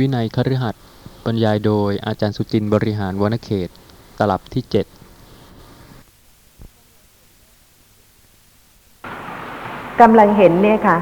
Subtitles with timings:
[0.00, 0.82] วินัยคฤหัสถ์
[1.24, 3.68] บรรยายโดยอาจารย์สุจินต์บริหารวนเขต
[4.18, 4.86] ตลับที่เจ็ด
[10.00, 10.96] กำลังเห็นเนี่ยค่ะ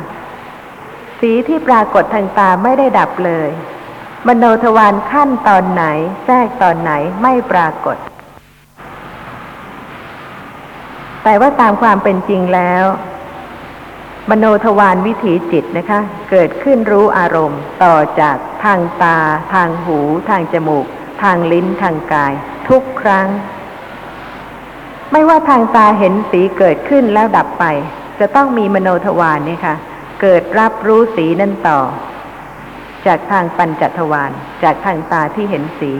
[1.21, 3.49] สีที่ปรากฏทางตาไม่ได้ดับเลย
[4.27, 5.85] มโนทวารขั้นตอนไหน
[6.25, 6.93] แทรกตอนไหน
[7.23, 7.97] ไม่ปรากฏ
[11.25, 12.85] แต่ว่าตามความเป็นจริงแล้ว
[14.31, 16.01] มโนทวารวิถีจิตนะคะ
[16.31, 19.19] เกิดขึ้นรู้อารมณ์ต่อจากทางตา
[19.55, 20.87] ทางหู ทางจมูก
[21.23, 22.33] ทางลิ้นทางกาย
[22.69, 23.29] ทุกครั้ง
[25.13, 27.65] ไม่ว่าทางตาเห็นสีเกิดขึ้นแล้วดับไป
[28.21, 29.75] จะต้องมีมโนทวารเนี่ยค่ะ
[30.21, 31.81] เกิดรับรู้สีนั่นต่อ
[33.07, 34.31] จากทางปัญจทวาร
[34.63, 35.91] จากทางตาที่เห็นสี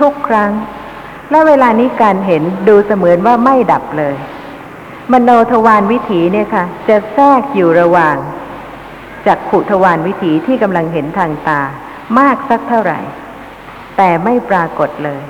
[0.00, 0.50] ทุกครั้ง
[1.30, 4.14] และเวลานี้การเห็นดูเสมือนว่าไม่ดับเลย
[5.12, 8.16] มโนทวารวิถีเนี่ยค่ะ จะแทรกอยู่ระหว่าง
[9.26, 11.60] จากขุทวารวิถีที่กำลังเห็นทางตา
[12.18, 12.98] มากสักเท่าไหร่
[13.96, 15.22] แต่ไม่ปรากฏเลย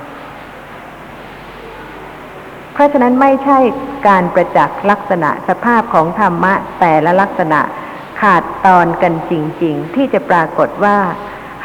[2.73, 3.59] เพราะฉะนั้นไม่ใช่
[4.09, 7.61] การประจักษ์ลักษณะสภาพของธรรมะ แต่ละลักษณะ
[8.21, 10.97] ขาดตอนกันจริง ๆ ที่จะปรากฏว่า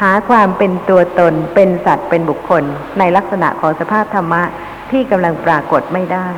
[0.02, 2.64] หาความเป็นตัวตนเป็นสัตว์เป็นบุคคล
[2.98, 4.42] ในลักษณะของสภาพธรรมะ
[4.90, 6.28] ที่กำลังปรากฏไม่ได้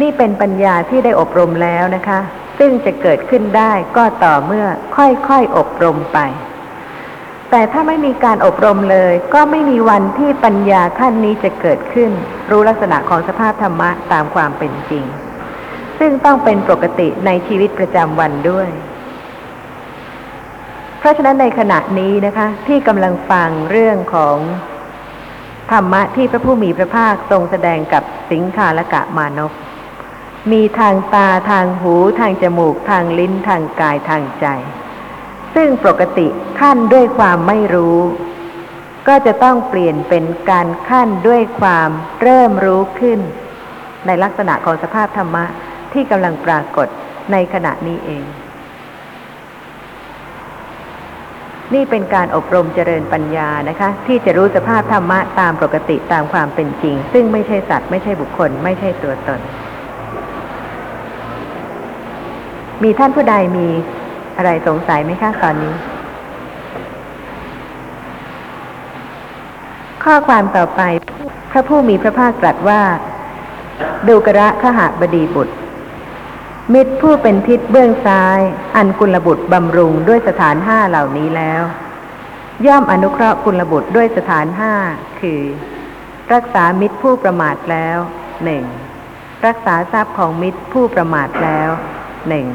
[0.00, 2.20] นี่เป็นปัญญาที่ได้อบรมแล้วนะคะ
[2.58, 6.18] ซึ่งจะเกิดขึ้นได้ก็ต่อเมื่อค่อยๆอบรมไป
[7.50, 12.10] แต่ถ้าไม่มีการอบรมเลย ก็ไม่มีวันที่ปัญญาขั้นนี้จะเกิดขึ้น
[12.50, 15.04] รู้ลักษณะของสภาพธรรมะตามความเป็นจริง
[15.98, 18.68] ซึ่งต้องเป็นปกติในชีวิตประจำวันด้วย
[20.98, 24.36] เพราะฉะนั้นในขณะนี้นะคะ ที่กำลังฟังเรื่องของ
[25.72, 29.52] ธรรมะที่พระผู้มีพระภาคทรงแสดงกับสิงคาลกะมานพ
[30.52, 34.46] มีทางตาทางหูทางจมูกทางลิ้นทางกายทางใจ
[35.54, 36.26] ซึ่งปกติ
[36.60, 37.98] ขั้นด้วยความไม่รู้
[39.08, 41.90] ก็จะต้องเปลี่ยนเป็นการขั้นด้วยความ
[42.20, 43.20] เริ่มรู้ขึ้น
[44.06, 45.44] ในลักษณะของสภาพธรรมะ
[45.92, 46.88] ที่กำลังปรากฏ
[47.32, 48.24] ในขณะนี้เอง
[51.74, 59.40] นี่เป็นการอบรมเจริญปัญญานะคะ ที่จะรู้สภาพธรรมะตามปกติตามความเป็นจริง ซึ่งไม่ใช่สัตว์ไม่ใช่บุคคล ไม่ใช่ตัวตน
[62.82, 63.68] มีท่านผู้ใดมี
[64.36, 65.74] อะไรสงสัยไหมคะตอนนี้
[70.04, 70.80] ข้อความต่อไป
[71.50, 72.82] พระผู้มีพระภาคตรัสว่า
[74.08, 75.54] ดูกระขหบดีบุตร
[76.74, 78.40] มิตรผู้เป็นทิศเบื้องซ้าย
[78.76, 81.62] อันกุลบุตรบำรุงด้วยสถานห้าเหล่านี้แล้ว
[82.66, 84.72] ย่อมอนุเคราะห์กุลบุตรด้วยสถานห้า
[85.20, 85.40] คือ
[86.32, 87.98] รักษามิตรผู้ประมาทแล้ว
[88.44, 88.64] หนึ่ง
[89.46, 91.70] รักษาทรัพย์ของมิตรผู้ประมาทแล้ว
[92.28, 92.46] หนึ่ง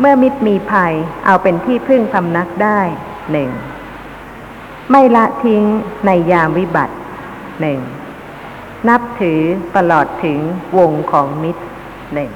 [0.00, 0.94] เมื่อมิตรมีภัย
[1.26, 2.80] เอาเป็นที่พึ่งพำนักได้
[3.32, 3.50] หนึ่ง
[4.90, 5.64] ไม่ละทิ้ง
[6.06, 6.94] ในยามวิบัติ
[7.60, 7.80] หนึ่ง
[8.88, 9.40] นับถือ
[9.76, 10.38] ตลอดถึง
[10.78, 11.62] วงของมิตร
[12.14, 12.30] หนึ่ง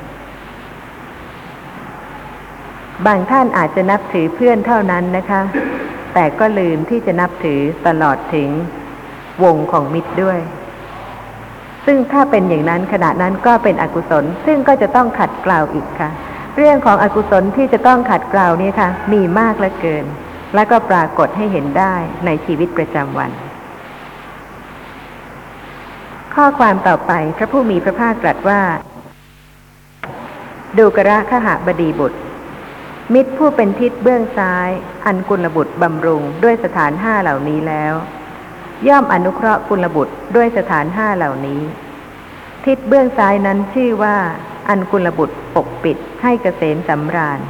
[3.07, 5.43] บางท่านอาจจะนับถือเพื่อนเท่านั้นนะคะ
[6.15, 8.49] แต่ก็ลืมที่จะนับถือตลอดถึง
[9.45, 10.41] วงของมิตรด้วย
[11.87, 16.11] ซึ่งถ้าเป็นอย่างนั้นขณะนั้นก็เป็นอกุศล ซึ่งก็จะต้องขัดเกลาอีกค่ะ
[16.57, 20.05] เรื่องของอกุศลที่จะต้องขัดเกลานี่ค่ะ มีมากเหลือเกิน
[20.55, 21.95] และก็ปรากฏให้เห็นได้
[22.27, 23.31] ในชีวิตประจำวัน
[26.35, 28.61] ข้อความต่อไปพระผู้มีพระภาคตรัสว่า
[30.79, 32.19] ดูกระขหบดีบุตร
[33.15, 34.69] มิตรผู้เป็นทิศเบื้องซ้าย
[35.07, 37.95] อันกุลบุตรบำรุงด้วยสถานห้าเหล่านี้แล้ว
[38.89, 41.61] ย่อมอนุเคราะห์กุลบุตรด้วยสถานห้าเหล่านี้
[42.67, 44.17] ทิศเบื้องซ้ายนั้นชื่อว่า
[44.69, 47.41] อันกุลบุตร ปกปิดให้เกษมสำราญ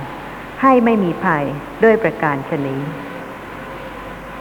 [0.62, 1.44] ให้ไม่มีภัย
[1.84, 2.80] ด้วยประการชนี้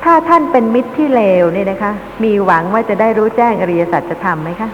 [0.04, 1.94] ถ้าท่านเป็นมิตรที่เลวเนี่ยนะคะ
[2.24, 4.70] มีหวังว่าจะได้รู้แจ้งอริยสัจธรรมไหมคะ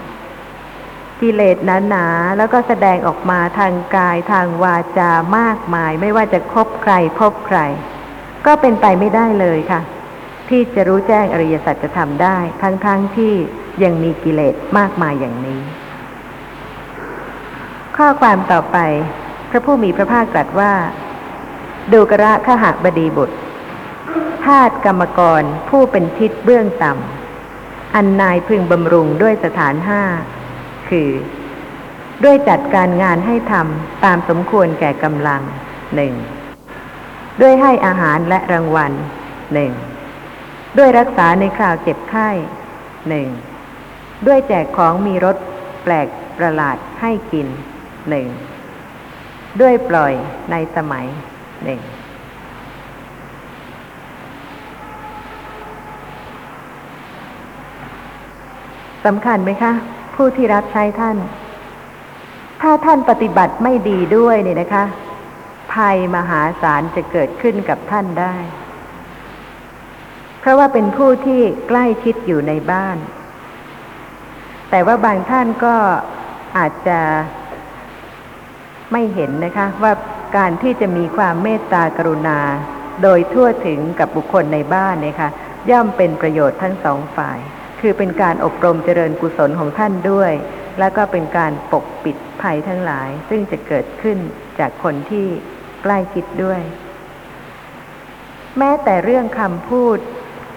[1.21, 1.57] กิเลส
[1.89, 7.59] หนาๆแล้วก็แสดงออกมาทางกายทางวาจามากมาย ไม่ว่าจะคบใครพบใคร
[8.45, 9.81] ก็เป็นไปไม่ได้เลยค่ะ
[10.49, 12.87] ที่จะรู้แจ้งอริยสัจธรรมได้ ทั้งๆท
[13.17, 13.33] ที่
[13.83, 15.59] ยังมีกิเลสมากมายอย่างนี้
[18.03, 18.77] ข้อความต่อไป
[19.49, 20.73] พระผู้มีพระภาคตรัสว่า
[21.93, 23.37] ดูกระขหบดีบุตร
[24.45, 30.03] ทาตกรรมกรผู้เป็นทิศเบื้องต่ำอันนายพึงบำรุงด้วยสถานห้า
[30.89, 31.09] คือ
[32.23, 35.41] ด้วยจัดการงานให้ทำตามสมควรแก่กำลัง
[35.95, 36.13] หนึ่ง
[37.41, 38.91] ด้วยให้อาหารและรางวัล
[39.53, 39.71] หนึ่ง
[40.77, 42.29] ด้วยรักษาในคราวเจ็บไข้
[43.09, 43.27] หนึ่ง
[44.27, 45.37] ด้วยแจกของมีรส
[45.83, 46.07] แปลก
[46.37, 47.49] ประหลาดให้กิน
[48.09, 48.27] หนึ่ง
[49.61, 50.13] ด้วยปล่อย
[50.51, 51.05] ในสมัย
[51.63, 51.81] หนึ่ง
[59.05, 59.73] สำคัญไหมคะ
[60.15, 61.17] ผู้ที่รับใช้ท่าน
[62.61, 64.83] ถ้าท่านปฏิบัติไม่ดีด้วยเนี่ยนะคะ
[65.73, 68.35] ภัยมหาศาลจะเกิดขึ้นกับท่านได้
[70.39, 72.97] เพราะว่าเป็นผู้ที่ใกล้ชิดอยู่ในบ้าน
[74.69, 75.75] แต่ว่าบางท่านก็
[76.57, 76.99] อาจจะ
[78.91, 79.93] ไม่เห็นนะคะว่า
[80.37, 82.39] การที่จะมีความเมตตากรุณา
[83.03, 85.29] โดยทั่วถึงกับบุคคลในบ้านเนี่ยค่ะ
[85.69, 87.39] ย่อมเป็นประโยชน์ทั้งสองฝ่าย
[87.79, 90.31] คือเป็นการอบรมเจริญกุศลของท่านด้วย
[90.79, 94.17] แล้วก็เป็นการปกปิดภัยทั้งหลาย ซึ่งจะเกิดขึ้น
[94.59, 95.27] จากคนที่
[95.83, 96.61] ใกล้คิดด้วย
[98.57, 99.97] แม้แต่เรื่องคำพูด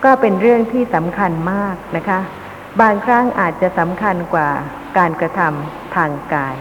[0.04, 2.20] ก็เป็นเรื่องที่สำคัญมากนะคะ
[2.80, 4.48] บางครั้งอาจจะสำคัญกว่า
[4.98, 6.56] การกระทำทางกาย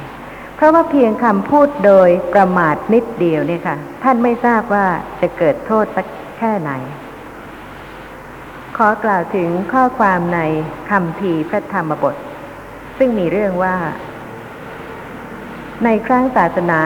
[0.62, 4.86] ราะว่าเพียงคำพูดโดยประมาทนิดเดียวเนี่ยค่ะ ท่านไม่ทราบว่า
[5.22, 6.06] จะเกิดโทษสัก
[6.38, 6.72] แค่ไหน
[8.78, 10.40] ขอกล่าวถึงข้อความใน
[10.90, 12.16] คำพีพระธรรมบท
[12.98, 13.76] ซึ่งมีเรื่องว่า
[15.84, 16.80] ในครั้งศาสนา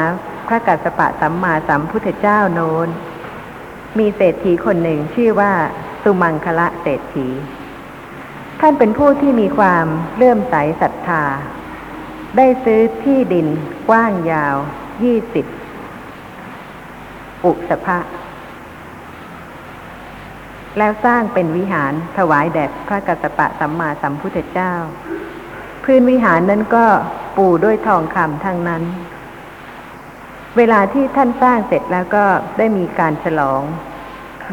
[0.48, 2.88] พระกัสสปะสัมมาสัมพุทธเจ้าโน้น
[4.00, 5.52] มีเศรษฐีคนหนึ่งชื่อว่า
[6.04, 7.28] สุมังคละเศรษฐี
[8.60, 9.86] ท่านเป็นผู้ที่มีความ
[10.16, 11.24] เลื่อมใสศรัทธา
[12.38, 13.48] ได้ซื้อที่ดิน
[13.90, 14.56] กว้างยาว
[15.04, 15.46] ยี่สิบ
[17.46, 18.00] อุสภะ
[20.78, 24.74] แล้วสร้างเป็นวิหารถวายแด่พระกัสสปะสัมมาสัมพุทธเจ้า
[25.84, 26.86] พื้นวิหารนั้นก็
[27.38, 28.84] ปูด้วยทองคำทั้งนั้น
[30.58, 32.26] เวลาที่ท่านสร้างเสร็จแล้วก็
[32.58, 33.62] ได้มีการฉลอง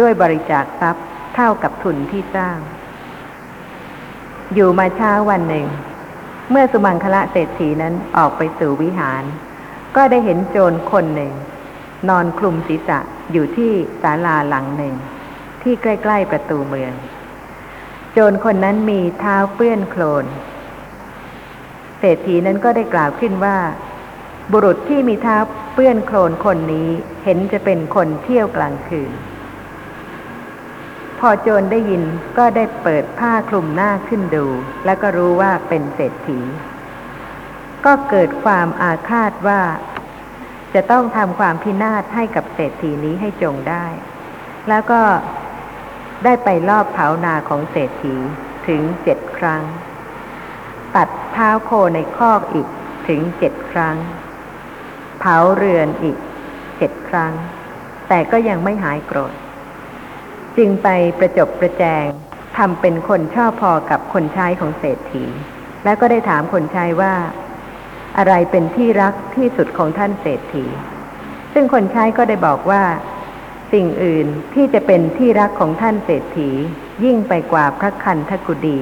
[0.00, 2.58] ด้วยบริจาคทรัพย์เท่ากับทุนที่สร้าง
[4.54, 5.66] อยู่มาเช้าวันหนึ่ง
[6.50, 9.22] เมื่อสุมังคละเศรษฐีนั้นออกไปสู่วิหาร
[9.96, 11.32] ก็ได้เห็นโจรคนหนึ่ง
[12.08, 12.98] นอนคลุมศีรษะ
[13.32, 13.72] อยู่ที่
[14.02, 14.94] ศาลาหลังหนึ่ง
[15.62, 16.92] ที่ใกล้ ๆ ประตูเมือง
[18.12, 20.26] โจรคนนั้นมีเท้าเปื้อนโคลน
[21.98, 23.56] เศรษฐีนั้นก็ได้กล่าวขึ้นว่า
[24.52, 25.36] บุรุษที่มีเท้า
[25.74, 26.88] เปื้อนโคลนคนนี้
[27.24, 29.10] เห็นจะเป็นคนเที่ยวกลางคืน
[31.24, 32.02] พอโจรได้ยิน
[32.38, 34.46] ก็ได้เปิดผ้าคลุมหน้าขึ้นดู
[34.84, 36.40] แล้วก็รู้ว่าเป็นเศรษฐี
[37.84, 39.60] ก็เกิดความอาฆาตว่า
[40.74, 43.86] จะต้องทำความพินาศให้กับเศรษฐีนี้ให้จงได้
[44.68, 45.02] แล้วก็
[46.24, 48.14] ได้ไปลอบเผานาของเศรษฐี
[48.66, 49.62] ถึงเจ็ดครั้ง
[50.96, 52.68] ตัดเท้าโคในคอกอีก
[53.08, 53.96] ถึงเจ็ดครั้ง
[55.20, 56.18] เผาเรือนอีก
[56.78, 57.32] เจ็ดครั้ง
[58.08, 59.34] แต่ก็ยังไม่หายโกรธ
[60.56, 60.88] จึงไป
[61.18, 62.06] ประจบประแจง
[62.58, 65.24] ทำเป็นคนชอบพอกับคนใช้ของเศรษฐี
[65.84, 67.14] แล้วก็ได้ถามคนใช้ว่า
[68.18, 70.64] อะไรเป็นที่รักที่สุดของท่านเศรษฐี
[71.52, 72.82] ซึ่งคนใช้ก็ได้บอกว่า
[73.72, 76.50] สิ่งอื่นที่จะเป็นที่รักของท่านเศรษฐี
[77.04, 78.80] ยิ่งไปกว่าพระคันธกุฎี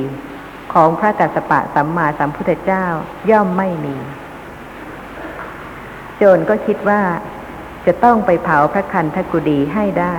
[0.73, 2.85] ของพระกัสสปะสัมมาสัมพุทธเจ้า
[3.31, 3.97] ย่อมไม่มี
[6.17, 7.03] โจรก็คิดว่า
[7.87, 10.17] จะต้องไปเผาพระคันธกุฎีให้ได้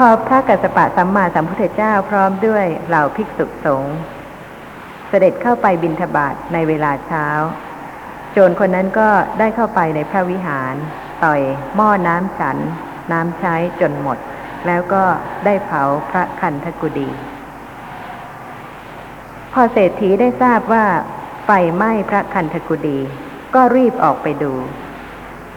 [0.00, 3.96] พอพระกัสสปะสัมมาสัมพุทธเจ้าพร้อมด้วยเหล่าภิกษุสงฆ์
[5.08, 7.26] เสด็จเข้าไปบิณฑบาตในเวลาเช้า
[8.32, 10.74] โจรคนนั้นก็ได้เข้าไปในพระวิหาร
[11.24, 11.40] ต่อย
[11.76, 12.58] หม้อน้ำฉัน
[13.12, 14.18] น้ำใช้จนหมด
[14.66, 15.04] แล้วก็
[15.44, 17.10] ได้เผาพระคันธกุฎี
[19.52, 20.84] พอเศรษฐีได้ทราบว่า
[21.44, 22.98] ไฟไหม้พระคันธกุฎี
[23.54, 24.52] ก็รีบออกไปดู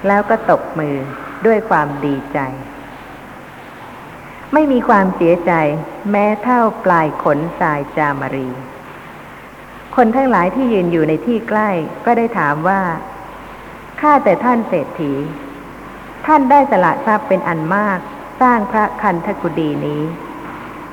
[0.08, 0.96] แล้วก็ตบมือ
[1.46, 2.40] ด้วยความดีใจ
[4.54, 5.52] ไม่มีความเสียใจ
[6.12, 8.50] แม้เท่าปลายขนทรายจามรี
[9.96, 11.70] คนทั้งหลายที่ยืนอยู่ในที่ใกล้
[12.06, 12.82] ก็ได้ถามว่า
[14.02, 15.14] ข้าแต่ท่านเศรษฐี
[16.26, 18.00] ท่านได้สละทรัพย์เป็นอันมาก
[18.42, 20.04] สร้างพระคันธกุฎีนี้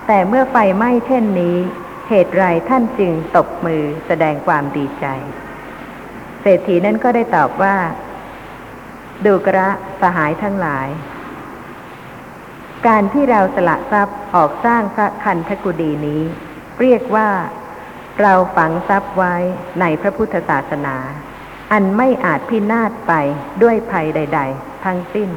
[0.06, 1.56] แต่เมื่อไฟไหม้เช่นนี้
[2.08, 5.06] เหตุไรท่านจึงตบมือแสดงความดีใจ
[6.42, 7.76] เศรษฐีนั้นก็ได้ตอบว่า
[9.24, 9.68] ดูกระ
[10.00, 10.88] สหายทั้งหลาย
[12.86, 16.22] การที่เราสละทรัพย์ออกสร้างพระคันธกุฎีนี้
[16.80, 17.28] เรียกว่า
[18.20, 19.34] เราฝังทรัพย์ไว้
[19.80, 20.96] ในพระพุทธศาสนา
[21.72, 23.12] อันไม่อาจพินาศไป
[23.62, 25.30] ด้วยภัยใด ๆ ทั้งสิ้น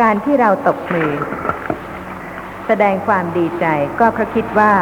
[0.00, 1.12] การที่เราตบมือ
[2.66, 3.66] แสดงความดีใจ
[4.00, 4.72] ก็เพราะคิดว่า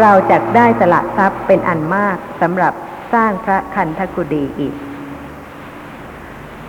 [0.00, 2.72] เราจะได้สละทรัพย์เป็นอันมากสำหรับ
[3.12, 4.74] สร้างพระคันธกุฎีอีก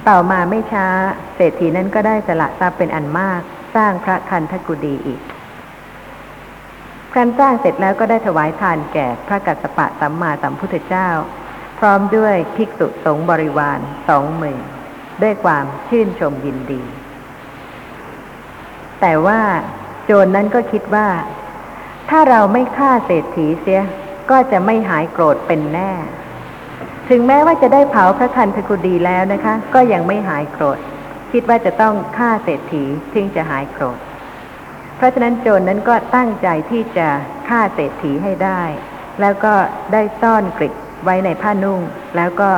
[0.08, 0.88] ต่อมาไม่ช้า
[1.36, 3.42] เศรษฐีนั้นก็ได้สละทรัพย์เป็นอันมาก
[3.76, 5.22] สร้างพระคันธกุฎีอีก
[7.16, 11.10] การสร้างเสร็จแล้วก็ได้ถวายทานแก่พระกัสสปะสัมมาสัมพุทธเจ้า
[11.80, 14.64] พร้อมด้วยภิกษุสงฆ์บริวารสองหมื่น
[15.22, 16.82] ด้วยความชื่นชมยินดี
[19.02, 19.42] แต่ว่า
[20.06, 21.08] โจรนนั้นก็คิดว่า
[22.10, 23.84] ถ้าเราไม่ฆ่าเศรษฐีเสีย
[24.30, 25.92] ก็จะไม่หายโกรธเป็นแน่
[27.10, 30.80] ถึงแม้ว่าจะได้เผาพระคันธกุฎีแล้วนะคะ ก็ยังไม่หายโกรธ
[31.32, 34.00] คิดว่าจะต้องฆ่าเศรษฐีถึงจะหายโกรธ
[34.98, 37.08] เพราะฉะนั้นโจรนนั้นก็ตั้งใจที่จะ
[37.50, 38.62] ฆ่าเศรษฐีให้ได้
[39.22, 39.54] แล้วก็
[39.94, 41.82] ได้ซ่อนกริดไว้ในผ้านุ่ง
[42.18, 42.50] แล้วก็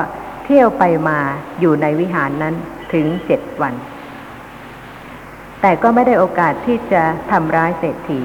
[0.46, 1.20] เที่ยวไปมา
[1.60, 2.56] อยู่ในวิหารนั้น
[2.94, 3.74] ถึงเจ็ดวัน
[5.62, 8.22] แต่ก็ไม่ได้โอกาสที่จะทำร้ายเศรษฐี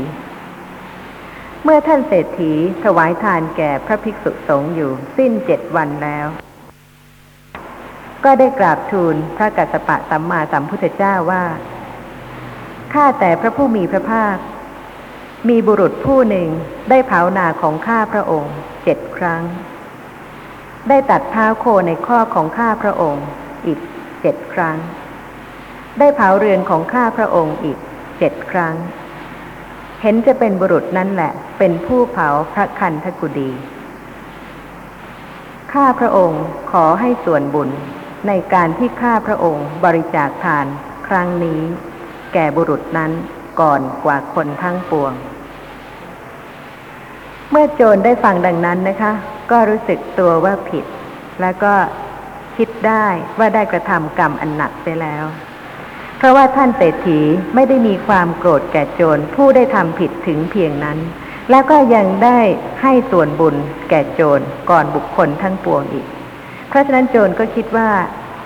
[1.64, 2.52] เมื่อท่านเศรษฐี
[2.84, 6.26] ถวายทานแก่พระภิกษุสงฆ์อยู่สิ้นเจ็ดวันแล้ว
[8.24, 11.44] ก็ได้กราบทูลพระกัสสปะสัมมาสัมพุทธเจ้าว่า
[12.94, 14.36] ข้าแต่พระผู้มีพระภาค
[15.48, 16.48] มีบุรุษผู้หนึ่ง
[16.90, 18.54] ได้เผานาของข้าพระองค์
[18.84, 19.42] เจ็ดครั้ง
[20.88, 23.26] ได้ตัดเท้าโคในข้อของข้าพระองค์
[23.66, 23.78] อีก
[24.20, 24.76] เจ็ดครั้ง
[25.98, 27.78] ได้เผาเรือนของข้าพระองค์อีก
[28.18, 28.74] เจ็ดครั้ง
[30.02, 33.50] เห็นจะเป็นบุรุษนั่นแหละ เป็นผู้เผาพระคันธกุฎี
[35.72, 37.70] ข้าพระองค์ขอให้ส่วนบุญ
[38.28, 40.66] ในการที่ข้าพระองค์บริจาคทาน
[41.08, 41.60] ครั้งนี้
[42.32, 43.10] แก่บุรุษนั้น
[43.60, 45.12] ก่อนกว่าคนทั้งปวง
[47.50, 49.12] เมื่อโจรได้ฟังดังนั้นนะคะ
[49.50, 50.84] ก็รู้สึกตัวว่าผิด
[51.40, 51.74] แล้วก็
[52.56, 53.06] คิดได้
[53.38, 55.24] ว่าได้กระทำกรรมอันหนักไปแล้ว
[56.18, 57.20] เพราะว่าท่านเศรษฐี
[57.54, 60.98] ไม่ได้มีความโกรธแก่โจรผู้ได้ทำผิดถึงเพียงนั้น
[61.50, 62.38] แล้วก็ยังได้
[62.82, 63.56] ให้ส่วนบุญ
[63.90, 66.06] แก่โจรก่อนบุคคลทั้งปวงอีก
[66.74, 67.90] ราะฉะนั้นโจรก็คิดว่า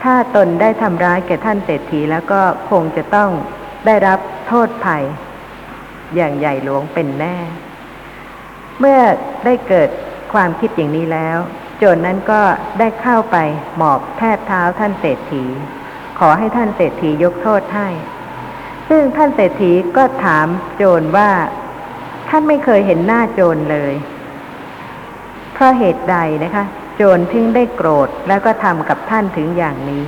[0.02, 3.30] ถ้าตนได้ทำร้ายแก่ท่านเศรษฐีแล้วก็คงจะต้อง
[3.86, 4.18] ได้รับ
[4.48, 5.04] โทษภัย
[6.16, 7.36] อย่างใหญ่หลวงเป็นแน่
[8.80, 9.00] เมื่อ
[9.44, 9.88] ได้เกิด
[10.32, 11.38] ความคิดอย่างนี้แล้ว
[11.78, 12.42] โจรนนั้นก็
[12.78, 13.36] ได้เข้าไป
[13.76, 15.44] หมอบแทบเท้าท่านเศรษฐี
[16.18, 17.88] ขอให้ท่านเศรษฐียกโทษให้
[18.88, 21.30] ซึ่งท่านเศรษฐีก็ถามโจรว่า
[22.28, 23.94] ท่านไม่เคยเห็นหน้าโจรเลย
[25.54, 26.64] เพราะเหตุใดนะคะ
[27.00, 30.06] โจรถึงได้โกรธแล้วก็ทำกับท่านถึงอย่างนี้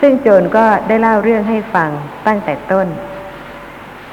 [0.00, 1.90] ซึ่งโจรก็ได้เล่าเรื่องให้ฟัง
[2.26, 2.86] ตั้งแต่ต้น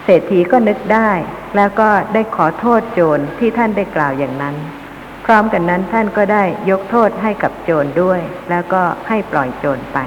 [0.03, 1.11] เศรษฐีก็นึกได้
[1.55, 4.55] แล้วก็ได้ขอโทษโจรที่ท่านได้กล่าวอย่างนั้น
[5.25, 9.97] พร้อมกันนั้นท่านก็ได้ยกโทษให้กับโจรด้วย แล้วก็ให้ปล่อยโจรไป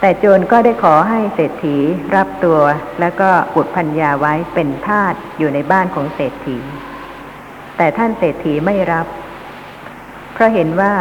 [0.00, 1.76] แต่โจรก็ได้ขอให้เศรษฐี
[2.16, 2.60] รับตัว
[3.00, 6.58] แล้วก็บุตรพัญญาไว้เป็นทาสอยู่ในบ้านของเศรษฐี
[7.76, 9.06] แต่ท่านเศรษฐีไม่รับ
[10.34, 10.94] เพราะเห็นว่า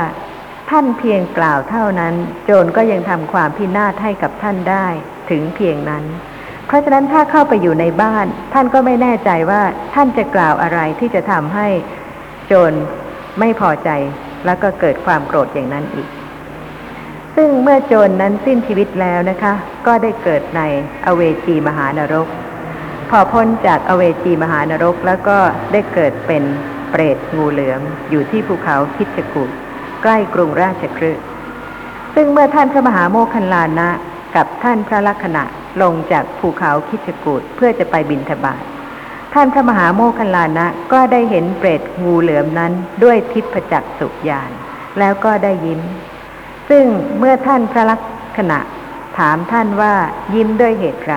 [0.69, 4.87] ท่านเพียงกล่าวเท่านั้น โจรก็ยังทำความพินาศให้กับท่านได้
[5.29, 6.03] ถึงเพียงนั้น
[6.67, 9.61] เพราะฉะนั้นถ้าเข้าไปอยู่ในบ้าน ท่านก็ไม่แน่ใจว่า
[9.95, 11.67] ท่านจะกล่าวอะไรที่จะทำให้
[12.47, 12.73] โจร
[13.39, 13.89] ไม่พอใจ
[14.45, 16.07] แล้วก็เกิดความโกรธอย่างนั้นอีก
[17.35, 19.53] ซึ่งเมื่อโจรนนั้นสิ้นชีวิตแล้วนะคะ
[19.87, 20.61] ก็ได้เกิดใน
[21.05, 22.27] อเวจีมหานรก
[23.09, 25.37] พอพ้นจากอเวจีมหานรกแล้วก็
[25.71, 26.43] ได้เกิดเป็น
[26.95, 29.43] เปรตงูเหลือม อยู่ที่ภูเขาคิชกุ
[30.03, 31.23] ใกล้กรุงราชคฤห์
[32.15, 33.89] ซึ่งเมื่อท่านพระมหาโมคคัลลานะ
[34.35, 35.43] กับท่านพระลักษณะ
[35.81, 38.63] ลงจากภูเขาคิชกูดเพื่อจะไปบินทบาท
[39.33, 42.71] ท่านพระมหาโมคคัลลานะก็ได้เห็นเปรตงูเหลือมนั้น
[43.03, 44.51] ด้วยทิพจักสุญาน
[44.99, 45.81] แล้วก็ได้ยิ้ม
[46.69, 46.85] ซึ่ง
[47.19, 48.01] เมื่อท่านพระลัก
[48.37, 48.59] ษณะ
[49.17, 49.93] ถามท่านว่า
[50.35, 51.15] ยิ้มด้วยเหตุไร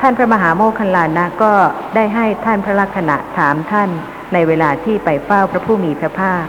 [0.00, 1.52] ท่านพระมหาโมคคัลลานะก็
[1.94, 3.90] ได้ให้ท่านพระลักษณะถามท่าน
[4.32, 6.46] ในเวลาที่ไปเฝ้าพระผู้มีพระภาค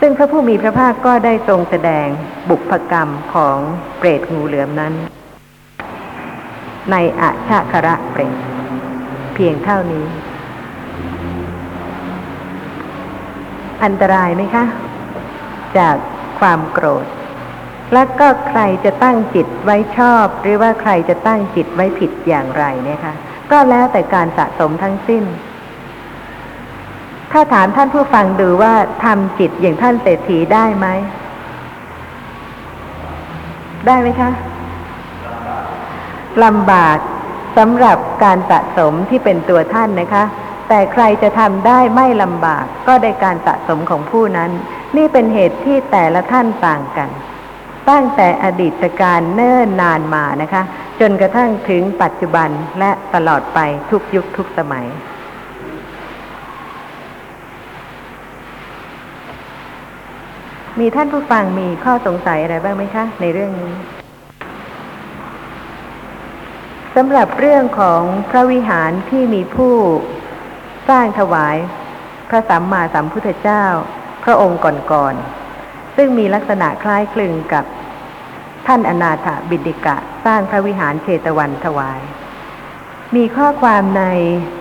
[0.00, 2.06] ซึ่งพระผู้มีพระภาคก็ได้ทรงแสดง
[2.50, 3.58] บุพกรรมของ
[3.98, 4.94] เปรตงูเหลือมนั้น
[6.90, 8.36] ในอาชาคระเปรต
[9.34, 10.06] เพียงเท่านี้
[13.84, 14.64] อันตรายไหมคะ
[15.78, 15.96] จาก
[16.40, 17.06] ความโกรธ
[17.92, 23.14] แล้วก็ใครจะตั้งจิตไว้ชอบ หรือว่าใครจะตั้งจิตไว้ผิดอย่างไรเนี่ยคะ
[23.50, 25.24] ก็แล้วแต่การสะสมทั้งสิ้น
[27.32, 30.86] ถ้าถามท่านผู้ฟังดูว่าทำจิตอย่างท่านเศรษฐีได้ไหม
[33.86, 34.30] ได้ไหมคะ
[36.44, 36.98] ลำบาก
[37.56, 40.24] สำหรับการสะสมที่เป็นตัวท่านนะคะ
[40.68, 44.50] แต่ใครจะทำได้ไม่ลำบากก็ได้การสะสมของผู้นั้น
[44.96, 47.08] นี่เป็นเหตุที่แต่ละท่านต่างกัน
[47.90, 50.62] ตั้งแต่อดีตการเนิ่นนานมานะคะ
[51.00, 53.58] จนกระทั่งถึงปัจจุบันและตลอดไป
[53.90, 54.86] ทุกยุคทุกสมัย
[60.80, 63.72] มีท่านผู้ฟังมีข้อสงสัยอะไรบ้างไหมคะ ในเรื่องนี้
[66.96, 69.74] สำหรับเรื่องของพระวิหารที่มีผู้
[70.88, 71.56] สร้างถวาย
[72.28, 73.64] พระสัมมาสัมพุทธเจ้า
[74.24, 74.60] พระองค์
[74.92, 77.64] ก่อนๆ ซึ่งมีลักษณะคล้ายคลึงกับ
[78.66, 82.00] ท่านอนาถบิดิกะสร้างพระวิหารเชตวันถวาย
[83.16, 84.02] มีข้อความใน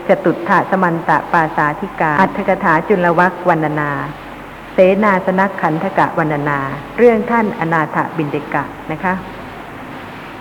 [0.07, 3.91] จตุถะสมันตะปาสาธิกา อัตถกถาจุลวัควรรณนา
[4.77, 6.60] เสนาสนักขันธกะวรรณนา
[6.98, 9.13] เรื่องท่านอนาถบินเดกะนะคะ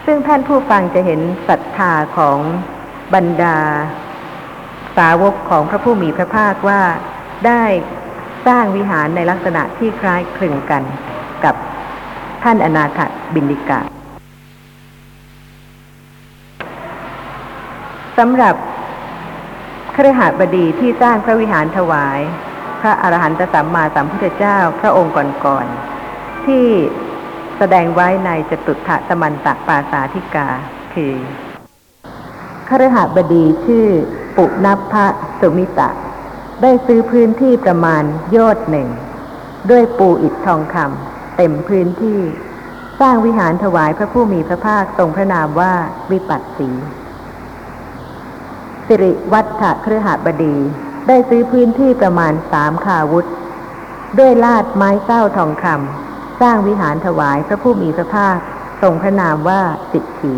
[0.07, 2.39] ซึ่งท่านผู้ฟังจะเห็นศรัทธาของ
[3.15, 3.59] บรรดา
[4.97, 6.83] สาวกของพระผู้มีพระภาคว่า
[7.47, 7.63] ได้
[8.47, 10.83] สร้างวิหารในลักษณะที่คล้ายคลึงกัน
[11.45, 11.55] กับ
[12.43, 13.01] ท่านอนาถ
[13.35, 13.81] บินดิกะ
[18.19, 18.55] สำหรับ
[19.97, 22.21] ครหบดีที่สร้างพระวิหารถวาย
[22.85, 26.67] ระอรหันตสัมมาสัมพุทธเจ้าพระองค์ก่อนๆที่
[27.59, 30.49] แสดงไว้ในจตุถะสมันตะปาสาธิกา
[30.95, 31.15] คือ
[32.69, 33.87] ครหบดีชื่อ
[34.37, 35.07] ปุนัพะ
[35.41, 35.91] สุมิตะ
[36.63, 38.89] ได้ซื้อพื้นที่ประมาณโยชน์หนึ่ง
[39.71, 42.21] ด้วยปูอิฐทองคำเต็มพื้นที่
[43.01, 45.73] สร้างวิหารถวายพระผู้มีพระภาคทรงพระนามว่า
[46.13, 46.71] วิปัสสี
[48.87, 50.57] สิริวัฒครือหบดี
[51.09, 53.27] ได้ซื้อพื้นที่ประมาณสามคาวุธ
[54.19, 58.39] ด้วยลาดไม้เก้าทองคำสร้างวิหารถวายพระผู้มีพระภาค
[58.83, 60.37] ทรงพระนามว่าสิทธี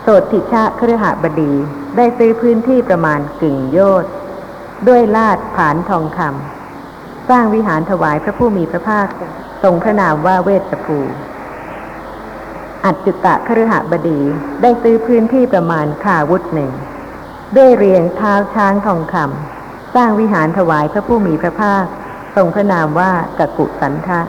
[0.00, 1.52] โสติชะเครือหบดี
[1.96, 4.12] ได้ซื้อพื้นที่ประมาณกึ่งโยชน์
[4.88, 9.06] ด้วยลาดผานทองคำสร้างวิหารถวายพระผู้มีพระภาค
[9.62, 10.98] ทรงพระนามว่าเวสภู
[12.84, 14.20] อัจจุตะคฤหบดี
[14.62, 16.72] ได้ซื้อพื้นที่ประมาณคาวุธหนึ่ง
[17.56, 21.84] ด้วยเรียงเท้าช้างทองคำสร้างวิหารถวายพระผู้มีพระภาค
[22.36, 24.20] ทรงพระนามว่ากกุสันทะ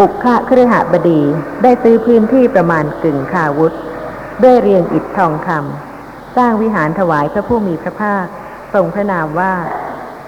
[0.00, 1.20] อุกคะคฤหบดี
[1.62, 3.72] ได้ซื้อพื้นที่ประมาณกึ่งคาวุธ
[4.42, 8.26] ด้วยเรียงอิฐทองคำสร้างวิหารถวายพระผู้มีพระภาค
[8.74, 9.52] ทรงพระนามว่า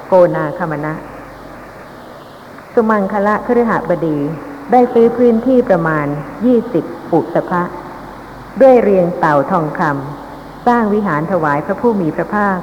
[0.06, 0.94] โกนาคมณะ
[2.74, 4.18] สุมังคละคฤหบดี
[4.72, 6.06] ได้ซื้อพื้นที่ประมาณ
[6.44, 7.62] ยี่สิบปุตภะ
[8.60, 10.25] ด้วยเรียงเต่าทองคำ
[10.66, 12.58] สร้างวิหารถวายพระผู้มีพระภาค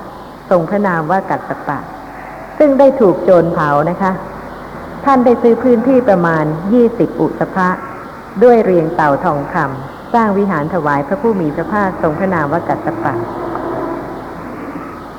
[0.50, 1.80] ทรงพระนามว่ากัตตปะ
[2.58, 4.12] ซึ่งได้ถูกโจรเผานะคะ
[5.06, 7.70] ท่านได้ซื้อพื้นที่ประมาณยี่สิบอุตภะ
[8.44, 13.14] ด้วยเรียงเต่าทองคำสร้างวิหารถวายพระผู้มีพระภาคทรงพระนามว่ากัตตปะ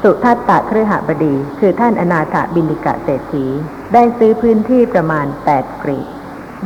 [0.03, 3.47] สุทัตตะเครือหบดี คือท่านอนาถบินิกะเศรษฐี
[3.93, 5.99] ได้ซื้อพื้นที่ประมาณแปดกรี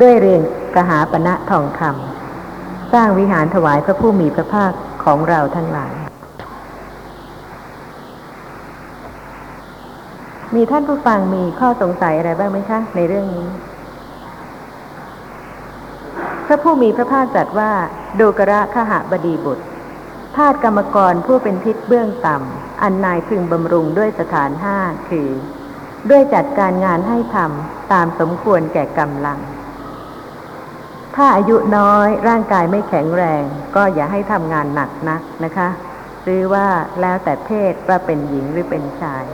[0.01, 0.43] ด้วยเรียง
[0.75, 4.73] กหาปณะทองคำสร้างวิหารถวายพระผู้มีพระภาค
[5.05, 6.08] ของเราทั้งหลาย
[10.55, 13.49] มีท่านผู้ฟังมีข้อสงสัยอะไรบ้างไหมคะ ในเรื่องนี้
[16.47, 17.71] พระผู้มีพระภาคตรัสว่า
[18.21, 19.65] ดูกระขหบดีบุตร
[20.37, 24.77] ทาตกรรมกรผู้เป็นทิศเบื้องต่ำ อันนายพึงบำรุงด้วยสถานห้า
[25.09, 25.29] คือ
[26.11, 29.39] ด้วยจัดการงานให้ทำตามสมควรแก่กำลัง
[31.17, 33.43] ถ้าอายุน้อยร่างกายไม่แข็งแรง
[33.77, 35.69] ก็อย่าให้ทำงานหนักนักนะคะ
[36.25, 36.67] หรือว่า
[37.01, 39.25] แล้วแต่เพศว่าเป็นหญิงหรือเป็นชาย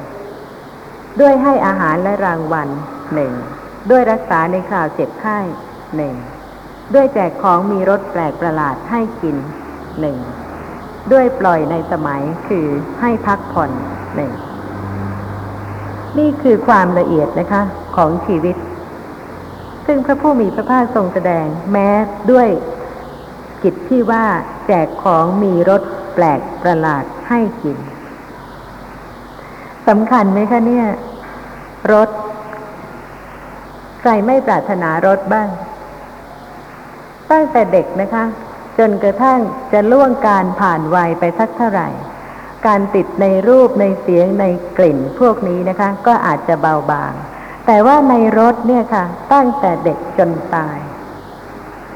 [1.21, 2.69] ด้วยให้อาหารและรางวัล
[3.15, 3.33] หนึ่ง
[3.91, 5.39] ด้วยรักษาในข่าวเจ็บไข้
[5.97, 6.15] หนึ่ง
[6.95, 9.37] ด้วยแจกของมีรสแปลกประหลาดให้กิน
[10.01, 10.17] หนึ่ง
[11.13, 12.67] ด้วยปล่อยในสมัยคือ
[13.01, 13.71] ให้พักผ่อน
[14.17, 14.33] หนึ่ง
[16.19, 17.63] นี่คือความละเอียดนะคะ
[17.97, 18.57] ของชีวิต
[19.87, 21.89] ซึ่งพระผู้มีพระภาคทรงแสดงแม้
[22.31, 22.49] ด้วย
[23.63, 24.25] กิจที่ว่า
[24.67, 25.83] แจกของมีรส
[26.15, 27.79] แปลกประหลาดให้กิน
[29.89, 30.87] สำคัญไหมคะเนี่ย
[31.93, 32.09] รส
[34.01, 35.49] ใครไม่ปรารถนารสบ้าง
[37.31, 38.25] ตั้งแต่เด็กนะคะ
[38.79, 39.39] จนกระทั่ง
[39.73, 41.89] จะล่วงการผ่านวัยไปสักเท่าไหร่
[42.67, 44.45] การติดในรูปในเสียงใน
[44.79, 47.13] กลิ่นพวกนี้นะคะ ก็อาจจะเบาบาง
[47.67, 50.79] แต่ว่าในรถเนี่ยค่ะ ตั้งแต่เด็กจนตาย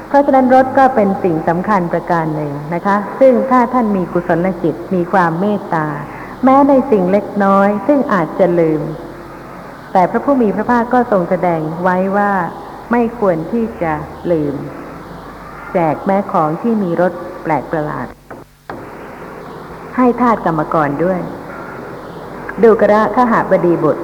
[0.07, 5.87] เพราะฉะนั้นรถก็เป็นสิ่งสำคัญประการหนึ่งนะคะ ซึ่งถ้าท่านมีกุศลจิตมีความเมตตา
[6.43, 8.81] แม้ในสิ่งเล็กน้อย ซึ่งอาจจะลืม
[9.93, 12.31] แต่พระผู้มีพระภาคก็ทรงแสดงไว้ว่า
[12.91, 13.93] ไม่ควรที่จะ
[14.31, 14.55] ลืม
[15.73, 18.07] แจกแม้ของที่มีรสแปลกประหลาด
[19.95, 21.19] ให้ทาตกรรมกรด้วย
[22.63, 24.03] ดูกระขหาบดีบุตร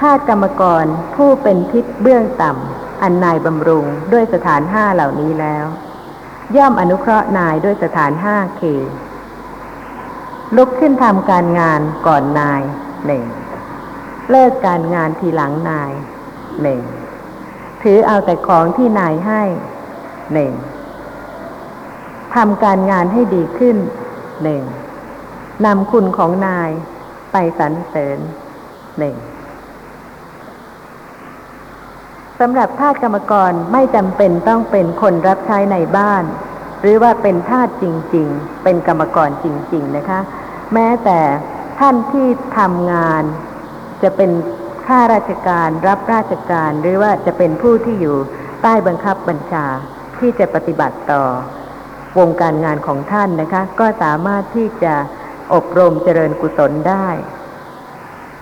[0.00, 0.84] ทาสกรรมกร
[1.16, 5.66] ผู้เป็นทิศเบื้องต่ำอันนายบำรุงด้วยสถานห้าเหล่านี้แล้ว
[6.56, 8.62] ย่อมอนุเคราะห์นายด้วยสถานห้าเค
[10.56, 12.62] ลุกขึ้นทำการงานก่อนนาย
[13.06, 13.24] หนึ่ง
[14.30, 15.92] เลิกการงานทีหลังนาย
[16.62, 16.82] หนึ่ง
[17.82, 19.42] ถือเอาแต่ของที่นายให้
[20.32, 20.52] หนึ่ง
[22.34, 23.76] ทำการงานให้ดีขึ้น
[24.42, 24.62] หนึ่ง
[25.66, 26.70] นำคุณของนาย
[27.32, 28.18] ไปสรรเสริญ
[28.98, 29.16] หนึ่ง
[32.40, 36.24] สำหรับทาสกรรมกรไม่จำเป็นต้องเป็นคนรับใช้ในบ้าน
[36.80, 37.84] หรือว่าเป็นทาสจ
[38.14, 40.20] ริง ๆ เป็นกรรมกรจริง ๆ นะคะ
[40.74, 41.20] แม้แต่
[41.78, 42.26] ท่านที่
[42.58, 43.22] ทำงาน
[44.02, 44.30] จะเป็น
[44.86, 48.16] ข้าราชการรับราชการหรือว่าจะเป็นผู้ที่อยู่
[48.62, 49.66] ใต้บังคับบัญชา
[50.18, 51.22] ที่จะปฏิบัติต่อ
[52.18, 54.94] วงการงานของท่านนะคะ ก็สามารถที่จะ
[55.54, 57.08] อบรมเจริญกุศลได้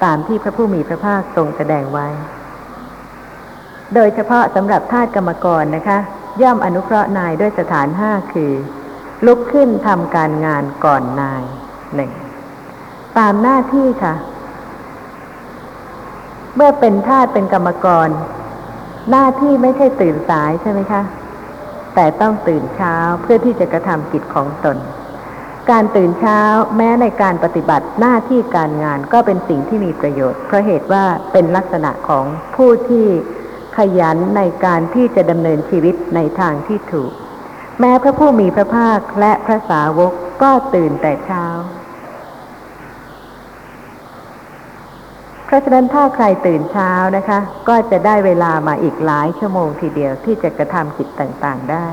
[0.05, 2.09] ตามที่พระผู้มีพระภาคทรงแสดงไว้
[3.95, 5.99] โดยเฉพาะสำหรับทาสกรรมกรนะคะ
[6.43, 8.53] ย่อมอนุเคราะห์นายด้วยสถานห้าคือ
[9.27, 11.43] ลุกขึ้นทำการงานก่อนนาย
[11.95, 12.11] หนึ่ง
[13.19, 14.15] ตามหน้าที่ค่ะ
[16.57, 18.09] เมื่อเป็นทาสเป็นกรรมกร
[19.11, 21.03] หน้าที่ไม่ใช่ตื่นสายใช่ไหมคะ
[21.95, 24.77] แต่ต้องตื่นเช้าเพื่อที่จะกระทำกิจของตน
[25.71, 26.41] การตื่นเช้า
[26.77, 32.25] แม้ในการปฏิบัติหน้าที่การงานก็เป็นสิ่งที่มีประโยชน์ เพราะเหตุว่าเป็นลักษณะของ
[32.57, 33.07] ผู้ที่
[33.77, 37.13] ขยันในการที่จะดำเนินชีวิตในทางที่ถูก
[37.81, 41.47] แม้พระผู้มีพระภาคและพระสาวกก็ตื่นแต่เช้า
[45.47, 51.89] เพราะฉะนั้นถ้าใครตื่นเช้านะคะ ก็จะได้เวลามาอีกหลายชั่วโมงทีเดียวที่จะกระทำกิจต่างๆได้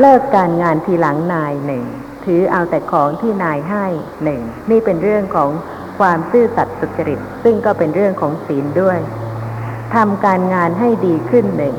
[0.00, 1.84] เลิกการงานทีหลังนายหนึ่ง
[2.24, 3.86] ถือเอาแต่ของที่นายให้
[4.24, 5.50] หนึ่งนี่เป็นเรื่องของ
[5.98, 8.98] ความซื่อสัตย์สุจริต ซึ่งก็เป็นเรื่องของศีลด้วย
[9.94, 11.76] ทำการงานให้ดีขึ้นหนึ่ง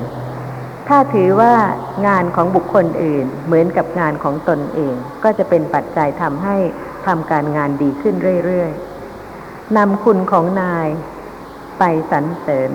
[0.87, 1.53] ถ้าถือว่า
[2.07, 6.57] งานของบุคคลอื่นเหมือนกับงานของตนเอง ก็จะเป็นปัจจัยทำให้
[7.07, 8.15] ทำการงานดีขึ้น
[8.45, 10.87] เรื่อยๆนำคุณของนาย
[11.79, 12.71] ไปสรรเสริญ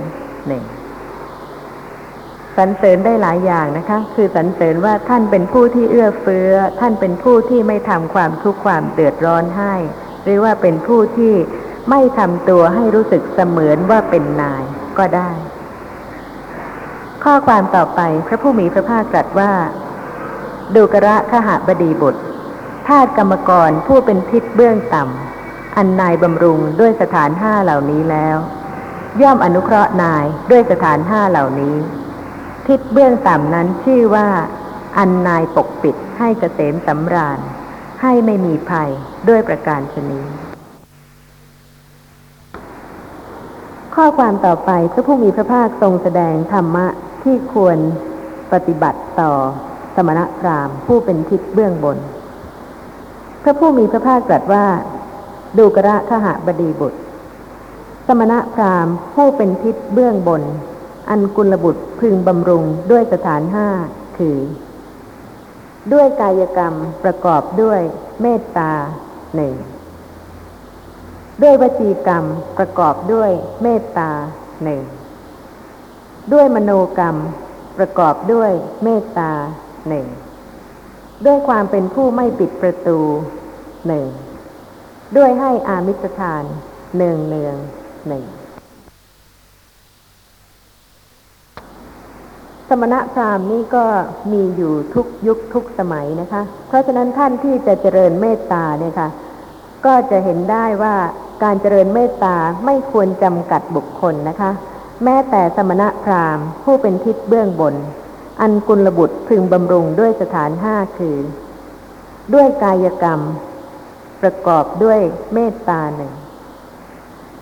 [0.46, 0.64] หนึ่ง
[2.56, 9.74] สรรเสริญได้หลายอย่างนะคะ คือสรรเสริญว่าท่านเป็นผู้ที่เอื้อเฟื้อ ท่านเป็นผู้ที่ไม่ทำความทุกข์ความเดือดร้อนให้
[10.24, 11.34] หรือว่าเป็นผู้ที่
[11.90, 14.64] ไม่ทำตัวให้รู้สึกเสมือนว่าเป็นนาย
[14.98, 15.30] ก็ได้
[17.24, 19.52] ข้อความต่อไปพระผู้มีพระภาคตรัสว่า
[20.74, 22.22] ดูกระขหบดีบุตร
[22.88, 28.36] ทาสกรรมกรผู้เป็นทิศเบื้องต่ำอันนายบำรุงด้วยสถานห้าเหล่านี้แล้ว
[29.22, 31.76] ย่อมอนุเคราะห์นายด้วยสถานห้าเหล่านี้
[32.68, 34.28] ทิศเบื้องต่ำนั้นชื่อว่า
[34.98, 37.38] อันนายปกปิดให้เกษมสำราญ
[38.02, 38.90] ให้ไม่มีภัย
[39.28, 40.24] ด้วยประการชนี้
[43.98, 46.86] ข้อความต่อไปพระผู้มีพระภาคทรงแสดงธรรมะ
[47.22, 47.78] ที่ควร
[48.52, 49.32] ปฏิบัติต่อ
[49.96, 51.98] สมณพราหมณ์ผู้เป็นทิศเบื้องบน
[53.42, 54.66] พระผู้มีพระภาคตรัสว่า
[55.58, 56.98] ดูกระขหบดีบุตร
[58.06, 60.42] สมณพราหมณ์ผู้เป็นทิศเบื้องบน
[61.10, 63.68] อันกุลบุตรพึงบำรุงด้วยสถานห้า
[64.16, 64.38] คือ
[65.92, 66.74] ด้วยกายกรรม
[67.04, 67.80] ประกอบด้วย
[68.20, 68.72] เมตตา
[69.34, 69.54] หนึ่ง
[71.42, 72.24] ด้วยวจีกรรม
[72.58, 73.30] ประกอบด้วย
[73.62, 74.10] เมตตา
[74.64, 74.82] หนึ่ง
[76.32, 77.16] ด้วยมโนกรรม
[77.78, 78.50] ประกอบด้วย
[78.84, 79.30] เมตตา
[79.88, 80.06] หนึ่ง
[81.26, 82.98] ด้วยความเป็นผู้ไม่ปิดประตู
[83.86, 84.06] หนึ่ง
[85.16, 86.44] ด้วยให้อามิสทาน
[86.96, 87.56] เนืองเนือง
[88.08, 88.24] หนึ่ง
[92.68, 93.84] สมณะพราหมณ์นี่ก็
[94.32, 99.08] มีอยู่ทุกยุคทุกสมัยนะคะ เพราะฉะนั้นท่านที่จะเจริญเมตตาเนี่ยค่ะ
[99.84, 100.94] ก็จะเห็นได้ว่า
[101.42, 104.50] การเจริญเมตตาไม่ควรจำกัดบุคคลนะคะ
[105.04, 107.74] แม้แต่สมณะพราหมณ์ ผู้เป็นทิศเบื้องบน
[108.40, 111.18] อันกุลบุตรพึงบำรุงด้วยสถานห้าคือ
[112.34, 113.20] ด้วยกายกรรม
[114.22, 115.00] ประกอบด้วย
[115.34, 116.12] เมตตาหนึ่ง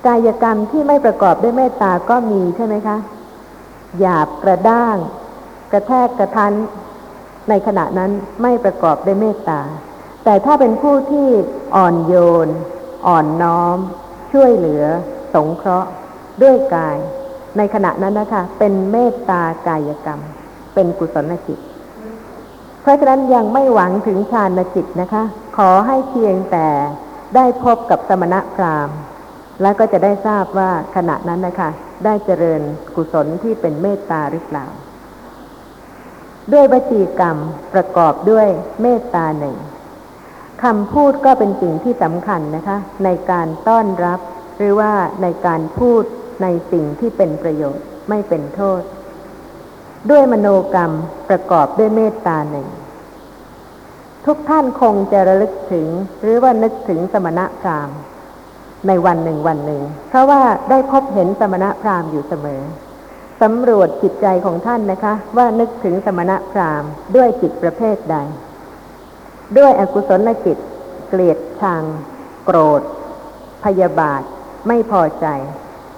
[0.07, 2.97] กายกรรมที่ไม่ประกอบด้วยเมตตาก็มีใช่ไหมคะ
[3.99, 4.97] หยาบกระด้าง
[5.73, 6.53] กระแทกกระทัน
[7.49, 8.11] ในขณะนั้น
[8.43, 9.61] ไม่ประกอบด้วยเมตตา
[10.25, 11.29] แต่ถ้าเป็นผู้ที่
[11.77, 12.15] อ่อนโย
[12.47, 12.49] น
[13.07, 13.79] อ่อนน้อม
[14.33, 14.85] ช่วยเหลือ
[15.35, 15.91] สงเคราะห์
[16.43, 16.97] ด้วยกาย
[17.57, 20.21] ในขณะนั้นนะคะ เป็นเมตตากายกรรม
[20.75, 21.59] เป็นกุศลจิต
[22.83, 25.23] เพราะฉะนั้นยังไม่หวังถึงฌานจิตนะคะ
[25.57, 26.69] ขอให้เพียงแต่
[27.37, 28.97] ได้พบกับสมณะพราหมณ์
[29.63, 31.71] แล้วก็จะได้ทราบว่าขณะนั้นนะคะ
[32.05, 32.63] ได้เจริญ
[32.97, 34.67] กุศลที่เป็นเมตตาหรือเปล่า
[36.53, 37.37] ด้วยวจีกรรม
[37.75, 38.47] ประกอบด้วย
[38.83, 39.57] เมตตาหนึ่ง
[40.65, 44.21] คำพูดก็เป็นสิ่งที่สำคัญนะคะ ในการต้อนรับ
[44.59, 44.93] หรือว่า
[45.23, 46.03] ในการพูด
[46.43, 48.83] ในสิ่งที่เป็นประโยชน์ไม่เป็นโทษ
[50.11, 50.93] ด้วยมโนกรรม
[51.29, 52.69] ประกอบด้วยเมตตาหนึ่ง
[54.27, 55.87] ทุกท่านคงจะระลึกถึง
[56.23, 57.97] หรือว่านึกถึงสมณะพราหมณ์
[58.87, 62.63] ในวันหนึ่งวันหนึ่ง เพราะว่าได้พบเห็นสมณะพราหมณ์อยู่เสมอ
[63.43, 68.17] สำรวจจิตใจของท่านนะคะ ว่านึกถึงสมณะพราหมณ์ด้วยจิตประเภทใด
[69.59, 70.57] ด้วยอกุศลจิต
[71.09, 71.83] เกลียดชัง
[72.45, 72.83] โกรธ
[73.65, 74.23] พยาบาท
[74.69, 75.27] ไม่พอใจ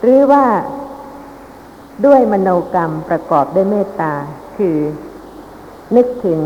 [0.02, 0.44] หรือว่า
[2.06, 4.12] ด้วยมโนกรรมประกอบด้วยเมตตา
[4.56, 4.76] คือ
[5.96, 6.40] นึกถึง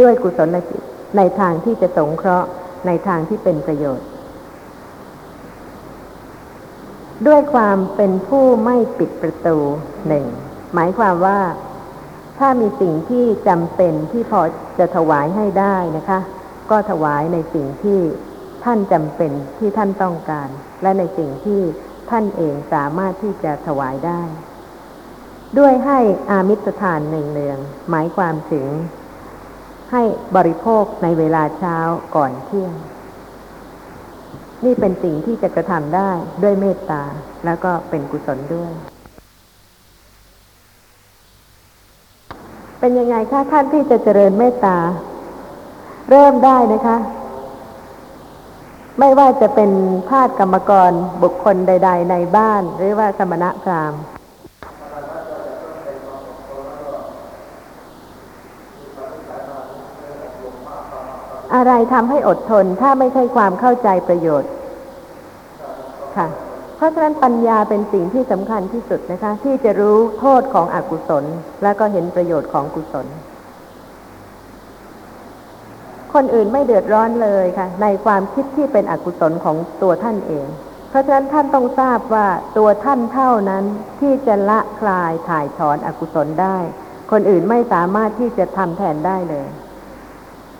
[0.00, 0.82] ด้วยกุศลจิต
[1.16, 2.48] ในทางที่จะสงเคราะห์
[2.86, 4.08] ในทางที่เป็นประโยชน์
[7.26, 9.58] ด้วยความเป็นผู้ไม่ปิดประตู
[10.06, 10.26] หนึ่ง
[10.74, 11.40] หมายความว่า
[12.40, 14.40] ถ้ามีสิ่งที่จำเป็นที่พอ
[14.78, 16.20] จะถวายให้ได้นะคะ
[16.70, 18.00] ก็ถวายในสิ่งที่
[18.64, 20.48] ท่านจำเป็นที่ท่านต้องการ
[20.82, 21.60] และในสิ่งที่
[22.10, 24.22] ท่านเองสามารถที่จะถวายได้
[25.58, 25.98] ด้วยให้
[26.30, 27.58] อามิสทานหนึ่งเนือง
[27.90, 28.68] หมายความถึง
[29.92, 30.02] ให้
[30.36, 31.76] บริโภคในเวลาเช้า
[32.16, 32.74] ก่อนเที่ยง
[34.64, 36.10] นี่เป็นสิ่งที่จะกระทำได้
[36.42, 37.02] ด้วยเมตตา
[37.44, 38.72] แล้วก็เป็นกุศลด้วย
[42.80, 44.78] เป็นยังไงคะท่านที่จะเจริญเมตตา
[46.10, 46.96] เริ่มได้นะคะ
[48.98, 49.70] ไม่ว่าจะเป็น
[50.08, 50.90] ทาสกรรมกร
[51.22, 54.00] บุคคลใด ๆ ในบ้าน หรือว่าสมณพราหมณ์
[61.54, 64.50] อะไรทำให้อดทนถ้าไม่ใช่ความเข้าใจประโยชน์
[66.16, 66.28] ค่ะ
[66.80, 71.24] เพราะฉะนั้นปัญญาเป็นสิ่งที่สำคัญที่สุดนะคะ ที่จะรู้โทษของอกุศล
[71.62, 73.06] และก็เห็นประโยชน์ของกุศล
[76.14, 80.46] คนอื่นไม่เดือดร้อนเลยค่ะ ในความคิดที่เป็นอกุศลของตัวท่านเอง
[80.90, 82.26] เพราะฉะนั้นท่านต้องทราบว่า
[82.58, 83.64] ตัวท่านเท่านั้น
[84.00, 86.56] ที่จะละคลายถ่ายถอนอกุศลได้
[87.10, 89.48] คนอื่นไม่สามารถที่จะทำแทนได้เลย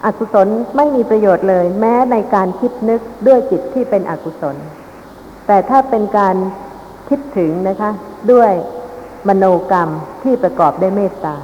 [0.04, 4.59] อกุศลไม่มีประโยชน์เลย แม้ในการคิดนึกด้วยจิตที่เป็นอกุศล
[5.52, 6.36] แต่ถ้าเป็นการ
[7.08, 7.90] คิดถึงนะคะ
[8.32, 8.52] ด้วย
[9.28, 9.90] มโนกรรม
[10.22, 11.36] ที่ประกอบด้วยเมตตา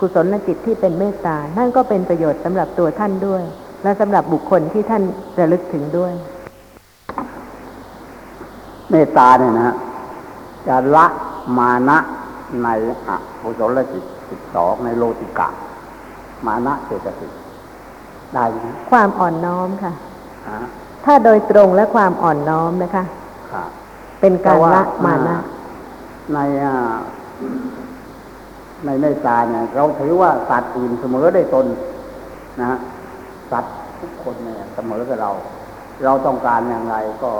[0.00, 3.42] กุศลจิตที่เป็นเมตตา นั่นก็เป็นประโยชน์สำหรับตัวท่านด้วย
[3.82, 5.02] และสำหรับบุคคลที่ท่าน
[5.38, 6.12] ระลึกถึงด้วย
[8.90, 9.76] เมตตาเนี่ยนะฮะ
[10.66, 11.06] จะละ
[11.58, 11.98] มานะ
[12.62, 12.68] ใน
[13.08, 13.10] อ
[13.42, 15.48] กุศลจิตสิบสองในโลติกะ
[16.46, 17.32] มานะเจตสิก
[18.34, 18.56] ได้ไหม
[18.90, 19.92] ความอ่อนน้อมค่ะ
[20.50, 20.58] ฮะ
[21.04, 23.25] ถ้าโดยตรงและความอ่อนน้อมนะคะครับ
[24.20, 25.38] เป็นการละมานะ
[26.34, 26.96] ในอ่า
[28.84, 31.66] ในเมตตาเนี่ย เราถือว่าสัตว์อื่นเสมอได้ตน
[32.60, 32.78] นะฮะ
[33.52, 35.30] สัตว์ทุกคนเนี่ยเสมอกับเรา
[36.04, 37.30] เราต้องการอย่างไรก็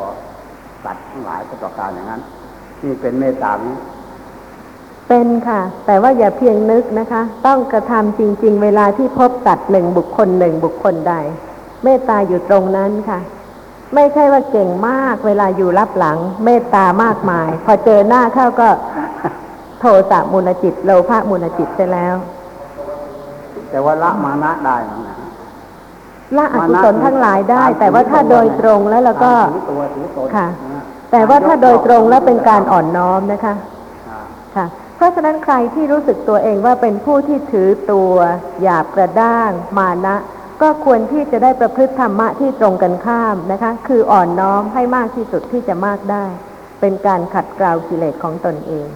[0.85, 2.23] สัตว์ทั้งหลายก็ต้องการอย่างนั้น
[2.85, 3.67] นี่เป็นเมตตาไหม
[5.09, 11.15] เป็นค่ะ แต่ว่าอย่าเพียงนึกนะคะ ต้องกระทำจริง ๆ เวลาที่พบสัตว์หนึ่งบุคคลหนึ่งบุคคลใด
[11.85, 13.19] เมตตาอยู่ตรงนั้นค่ะ
[13.95, 18.69] ไม่ใช่ว่าเก่งมากเวลาอยู่รับหลัง เมตตามากมาย พอเจอหน้าเข้าก็
[19.81, 22.15] โทสะมูลจิตโลภะมูลจิตไปแล้ว
[23.71, 25.27] แต่ว่าละมานะได้นะฮะ
[26.37, 30.77] ละอกุศลทั้งหลายได้ แต่ว่าถ้าโดยตรงแล้วเราก็ถือตัวถือตนค่ะนฮ
[31.13, 33.55] แต่ว่าถ้าโดยตรงแล้วเป็นการอ่อนน้อมนะคะ
[34.09, 34.21] อ่า
[34.57, 38.13] ค่ะ เพราะฉะนั้นใครที่รู้สึกตัวเองว่าเป็นผู้ที่ถือตัว
[38.63, 40.17] หยาบกระด้าง มานะ
[40.63, 46.25] ก็ควรที่จะได้ประพฤติธรรมะที่ตรงกันข้ามนะคะ คืออ่อนน้อมให้มากที่สุดที่จะมากได้
[46.81, 48.89] เป็นการขัดเกลากิเลสของตนเอง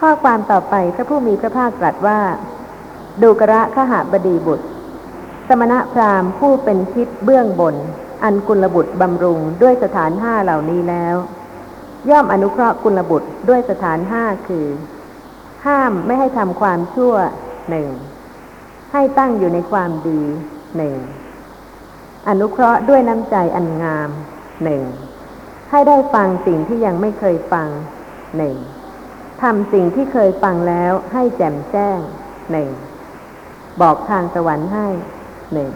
[0.00, 2.20] ข้อความต่อไปพระผู้มีพระภาคตรัสว่า
[3.22, 4.66] ดูกระขหบดีบุตร
[5.48, 7.76] สมณะพราหมณ์ผู้เป็นทิศเบื้องบน
[8.24, 11.16] อันกุลบุตรบำรุงด้วยสถานห้าเหล่านี้แล้ว
[12.10, 14.66] ย่อมอนุเคราะห์กุลบุตรด้วยสถานห้าคือ
[15.66, 17.14] ห้ามไม่ให้ทำความชั่ว
[17.70, 17.88] หนึ่ง
[18.92, 20.22] ให้ตั้งอยู่ในความดี
[20.76, 20.96] หนึ่ง
[22.28, 24.10] อนุเคราะห์ด้วยน้ำใจอันงาม
[24.64, 24.82] หนึ่ง
[25.70, 27.68] ให้ได้ฟังสิ่งที่ยังไม่เคยฟัง
[28.36, 28.56] หนึ่ง
[29.42, 31.98] ทำสิ่งที่เคยฟังแล้วให้แจ่มแจ้ง
[32.52, 32.70] หนึ่ง
[33.80, 34.86] บอกทางสวรรค์ให้
[35.52, 35.70] หนึ่ง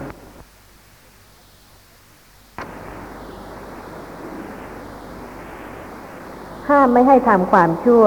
[6.69, 8.05] ห้ามไม่ให้ทำความชั่ว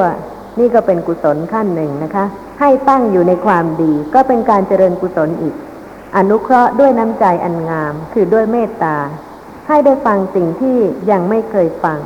[0.59, 2.27] นี่ก็เป็นกุศลขั้นหนึ่งนะคะ
[2.61, 5.55] ให้ตั้งอยู่ในความดี ก็เป็นการเจริญกุศลอีก
[6.17, 8.97] อนุเคราะห์ด้วยน้ำใจอันงาม คือด้วยเมตตา
[9.69, 10.77] ให้ได้ฟังสิ่งที่
[11.11, 12.01] ยังไม่เคยฟัง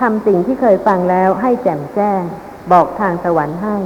[0.00, 2.22] ทำสิ่งที่เคยฟังแล้วให้แจ่มแจ้ง
[2.72, 3.76] บอกทางสวรรค์ให้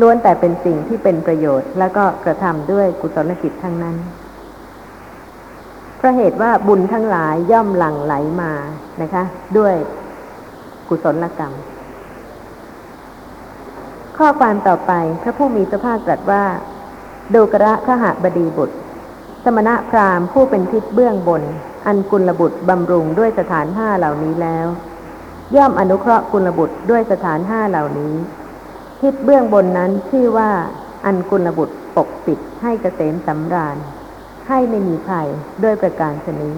[0.00, 3.96] ล้วนแต่เป็นสิ่งที่เป็นประโยชน์ แล้วก็กระทำด้วยกุศลจิตทั้งนั้น
[5.96, 8.52] เพราะเหตุว่าบุญทั้งหลายย่อมหลั่งไหลมา
[9.02, 9.24] นะคะ
[9.58, 9.74] ด้วย
[10.88, 11.52] กุศลกรรม
[14.18, 16.44] ข้อความต่อไปพระผู้มีพระภาคตรัสว่า
[17.34, 18.76] ดูกระขหบดีบุตร
[19.44, 21.42] สมณะพราหมณ์ผู้เป็นทิศเบื้องบน
[21.86, 24.66] อันกุลบุตรบำรุงด้วยสถานห้าเหล่านี้แล้ว
[25.56, 28.14] ย่อมอนุเคราะห์กุลบุตรด้วยสถานห้าเหล่านี้
[29.00, 30.50] ทิศเบื้องบนนั้นชื่อว่า
[31.06, 33.76] อันกุลบุตรปกปิดให้เกษมสำราญ
[34.48, 35.26] ให้ไม่มีภัย
[35.62, 36.54] ด้วยประการชนี้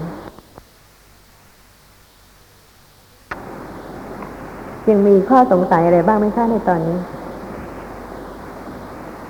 [4.89, 6.97] ยังมีข้อสงสัยอะไรบ้างไหมคะในตอนนี้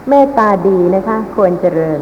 [0.10, 2.02] เมตตาดีนะคะ ควรเจริญ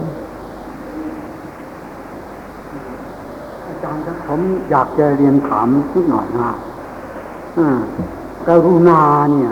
[3.65, 6.49] อาจารย์ครับผมอยากจะเรียนถามนิดหน่อยนะ
[7.57, 7.67] อ่า
[8.47, 9.51] กรุณาเนี่ย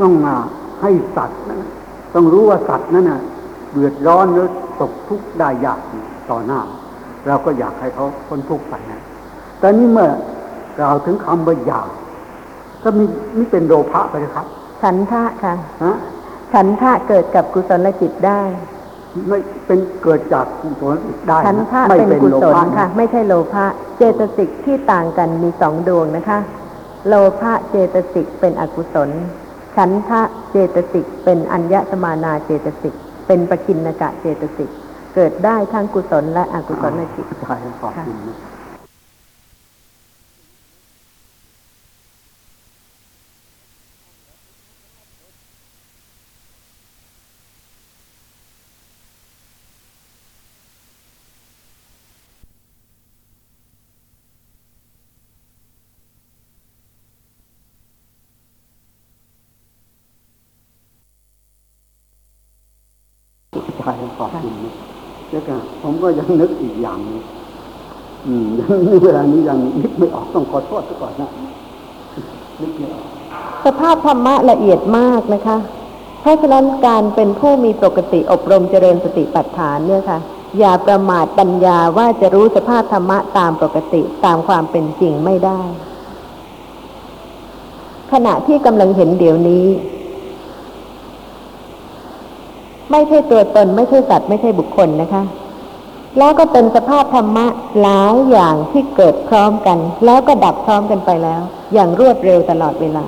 [0.00, 0.34] ต้องมา
[0.82, 1.68] ให้สัตว์นะ
[2.14, 3.20] ต้องรู้ว่าสัตว์นั้นน่ะ
[3.72, 4.48] เดือดร้อนหรือ
[4.80, 5.80] ตกทุกข์ได้ยาก
[6.30, 6.60] ต่อหน้า
[7.26, 9.02] เราก็อยากให้เขาพ้นทุกข์ไปนะ
[9.58, 10.10] แต่นี่เมื่อ
[10.78, 11.88] กล่าวถึงคำว่าอยาก
[12.82, 13.04] ก็มี
[13.36, 14.46] นี่เป็นโลภะไปเลยครับ
[14.82, 15.54] ฉันทะค่ะ
[15.84, 15.96] ฮะ
[16.54, 18.42] ฉันทะเกิดกับกุศลจิตได้
[19.28, 20.96] ไม่เป็นเกิดจากกุศล
[21.28, 26.38] ได้ฉันทะไม่เป็นเป็นกุโลศลภะค่ะ ไม่ใช่โลภะเจตสิกที่ต่างกันมีสองดวงนะคะ
[27.08, 29.10] โลภะเจตสิกเป็นอกุศล
[29.76, 32.94] ฉันทะเจตสิกเป็นอัญญสมานาเจตสิก
[33.26, 34.70] เป็นปกินนกะเจตสิก
[35.14, 38.16] เกิดได้ทั้งกุศลและอกุศลจิตใช่ขอบคุณ
[64.18, 64.74] ขอบคุณนะ
[65.30, 67.22] แล้วก็ผมก็ยังนึกอีกอย่างนึง
[68.26, 71.30] อืมยังเวลานี้ยังนึกไม่ออกต้องขอโทษซะก่อนนะ
[72.60, 73.06] นึกไม่ออก
[73.64, 75.58] สภาพธรรมะละเอียดมากนะคะ
[76.20, 80.18] เพราะฉะนั้นการเป็นผู้มีปกติอบรมเจริญสติปัฏฐานเนี่ยค่ะ
[80.58, 85.60] อย่าประมาทปัญญาว่าจะรู้สภาพธรรมะตามปกติตามความเป็นจริงไม่ได้
[88.12, 89.64] ขณะที่กำลังเห็นเดี๋ยวนี้
[92.94, 95.22] ไม่ใช่ตัวตน ไม่ใช่สัตว์ไม่ใช่บุคคลนะคะ
[96.18, 97.46] แล้วก็เป็นสภาพธรรมะ
[97.80, 101.40] หลายอย่างที่เกิดพร้อมกัน แล้วก็ดับพร้อมกันไปแล้ว
[101.74, 103.06] อย่างรวดเร็วตลอดเวลา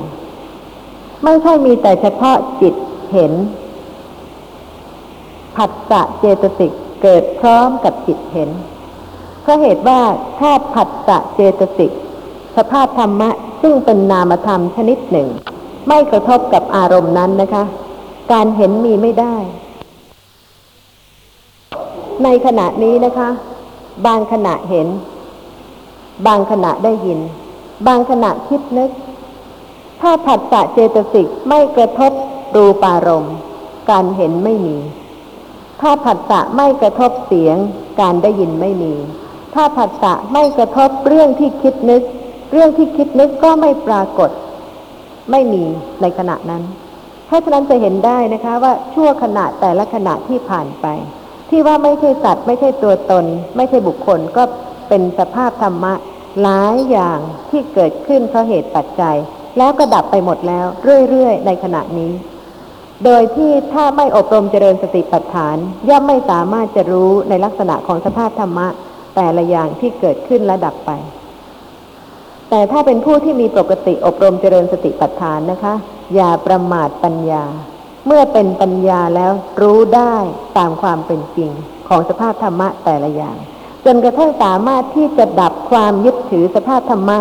[1.24, 2.74] ไม่ใช่มีแต่เฉพาะจิต
[3.12, 3.32] เห็น
[5.56, 6.72] ผัสสะเจตสิก
[7.02, 8.50] เกิดพร้อมกับจิตเห็น
[9.42, 10.00] เพราะเหตุว่า
[10.38, 11.92] ถ้าผัสสะเจตสิก
[12.56, 13.30] สภาพธรรมะ
[13.62, 15.28] ซึ่งเป็นนามธรรมชนิดหนึ่ง
[15.88, 17.64] ไม่กระทบกับอารมณ์นั้นนะคะ
[18.32, 19.36] การเห็นมีไม่ได้
[22.24, 23.28] ในขณะนี้นะคะ
[24.06, 24.88] บางขณะเห็น
[26.26, 27.20] บางขณะได้ยิน
[27.86, 28.90] บางขณะคิดนึก
[30.00, 32.12] ถ้าผัสสะเจตสิกไม่กระทบ
[32.56, 33.34] รูปารมณ์
[33.90, 34.76] การเห็นไม่มี
[35.80, 37.56] ถ้าผัสสะไม่กระทบเสียง
[38.00, 38.94] การได้ยินไม่มี
[39.54, 42.02] ถ้าผัสสะไม่กระทบเรื่องที่คิดนึก
[42.52, 44.30] เรื่องที่คิดนึกก็ไม่ปรากฏ
[45.30, 45.64] ไม่มี
[46.02, 46.62] ในขณะนั้น
[47.26, 50.86] เพราะฉะนั้นจะเห็นได้นะคะว่าชั่วขณะแต่ละขณะที่ผ่านไป
[51.50, 53.24] ที่ว่าไม่ใช่สัตว์ ไม่ใช่ตัวตน
[53.56, 54.42] ไม่ใช่บุคคลก็
[54.88, 55.94] เป็นสภาพธรรมะ
[56.42, 57.18] หลายอย่าง
[57.50, 59.16] ที่เกิดขึ้นเพราะเหตุปัจจัย
[59.58, 60.66] แล้วก็ดับไปหมดแล้ว
[61.10, 62.12] เรื่อยๆในขณะนี้
[63.04, 65.56] โดยที่ถ้าไม่อบรมเจริญสติปัฏฐาน
[65.88, 68.66] ย่อมไม่สามารถจะรู้ในลักษณะของสภาพธรรมะ
[69.16, 70.90] แต่ละอย่างที่เกิดขึ้นและดับไป
[72.50, 75.74] แต่ถ้าเป็นผู้ที่มีปกติอบรมเจริญสติปัฏฐานนะคะ
[76.14, 77.44] อย่าประมาทปัญญา
[78.06, 80.14] เมื่อเป็นปัญญาแล้วรู้ได้
[80.58, 81.50] ตามความเป็นจริง
[81.88, 83.36] ของสภาพธรรมะแต่ละอย่าง
[83.84, 87.18] จนกระทั่งสามารถที่จะดับความยึดถือสภาพธรรมะ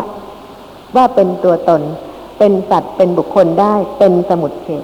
[0.95, 1.81] ว่าเป็นตัวตน
[2.39, 4.83] เป็นสัตว์เป็นบุคคลได้เป็นสมุดเฉด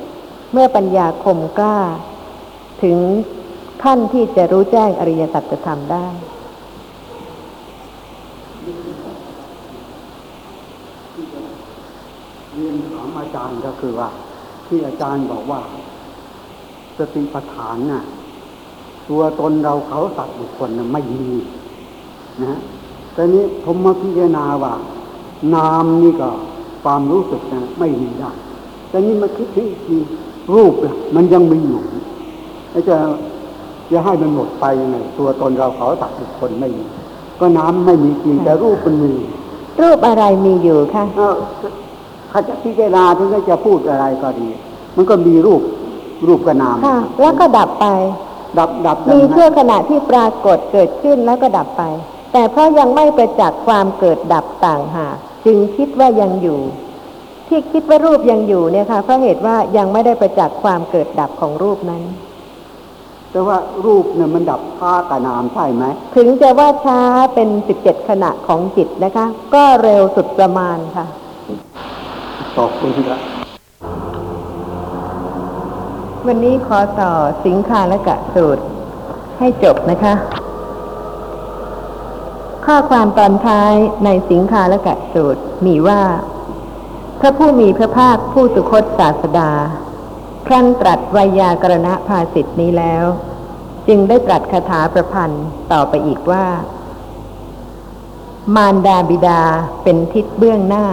[0.51, 1.79] เมื่อปัญญาคมกล้า
[2.83, 2.97] ถึง
[3.83, 6.07] ขั้นที่จะรู้แจ้งอริยสัจธรรมได้
[12.53, 14.09] เรียนถามอาจารย์ก็คือว่า
[14.67, 15.61] ที่อาจารย์บอกว่า
[17.01, 18.03] สติปัฏฐานน่ะ
[19.09, 21.29] ตัวตนเราเขาสัตว์บุคคลน่ะไม่มี
[22.43, 22.53] นะ
[23.13, 24.73] แต่นี้ผมมาพิจารณาว่า
[25.55, 26.29] นามนี่ก็
[26.83, 28.31] ความรู้สึกนะไม่มีได้
[28.89, 29.97] แต่นี้มาคิดถึงอีกที
[30.53, 31.81] รูปน่ะมันยังมีอยู่
[32.71, 32.95] แล้วจะ
[33.91, 36.85] จะให้มันหมดไปยังไงตัวตนเราเขาสัตว์บุคคลไม่มี
[37.39, 39.13] ก็น้ำไม่มีจริงแต่รูปมันมี
[39.81, 41.29] รูปอะไรมีอยู่คะเอ้า
[42.31, 44.47] ถ้าจะพิจารณาถึงจะพูดอะไรก็ดี
[44.95, 45.61] มันก็มีรูป
[46.27, 47.85] รูปกับนามค่ะ แล้วก็ดับไป
[48.59, 51.83] ดับดับมีดับนะชั่วขณะที่ปรากฏเกิดขึ้นแล้วก็ดับไป
[52.33, 55.15] แต่เพราะยังไม่ประจักษ์ความเกิดดับต่างหาก
[55.45, 56.59] จึงคิดว่ายังอยู่
[57.47, 62.03] ที่คิดว่ารูปยังอยู่เนี่ยค่ะเพราะเหตุว่ายังไม่ได้ประจักษ์ความเกิดดับของรูปนั้น
[63.31, 66.99] แต่ว่ารูปเนี่ยมันดับท่ากับนามใช่ไหม ถึงจะว่าช้า
[67.33, 71.05] เป็นสิบเจ็ดขณะของจิตนะคะ ก็เร็วสุดประมาณค่ะ
[72.55, 73.40] ขอบคุณครับ
[76.27, 77.13] วันนี้ขอต่อ
[77.45, 78.63] สิงคาและกะสูตร
[79.39, 80.13] ให้จบนะคะ
[82.65, 83.73] ข้อความตอนท้าย
[84.05, 86.01] ในสิงคาและกะสูตรมีว่า
[87.19, 89.51] พระผู้มีพระภาคผู้สุคตศาสดา
[90.47, 93.05] ครั้นตรัสไวยากรณภาสิทธินี้แล้ว
[93.87, 96.45] จึงได้ตรัสคาถาประพันธ์ต่อไปอีกว่า
[98.55, 99.41] มารดาบิดา
[99.83, 100.85] เป็นทิศเบื้องหน้า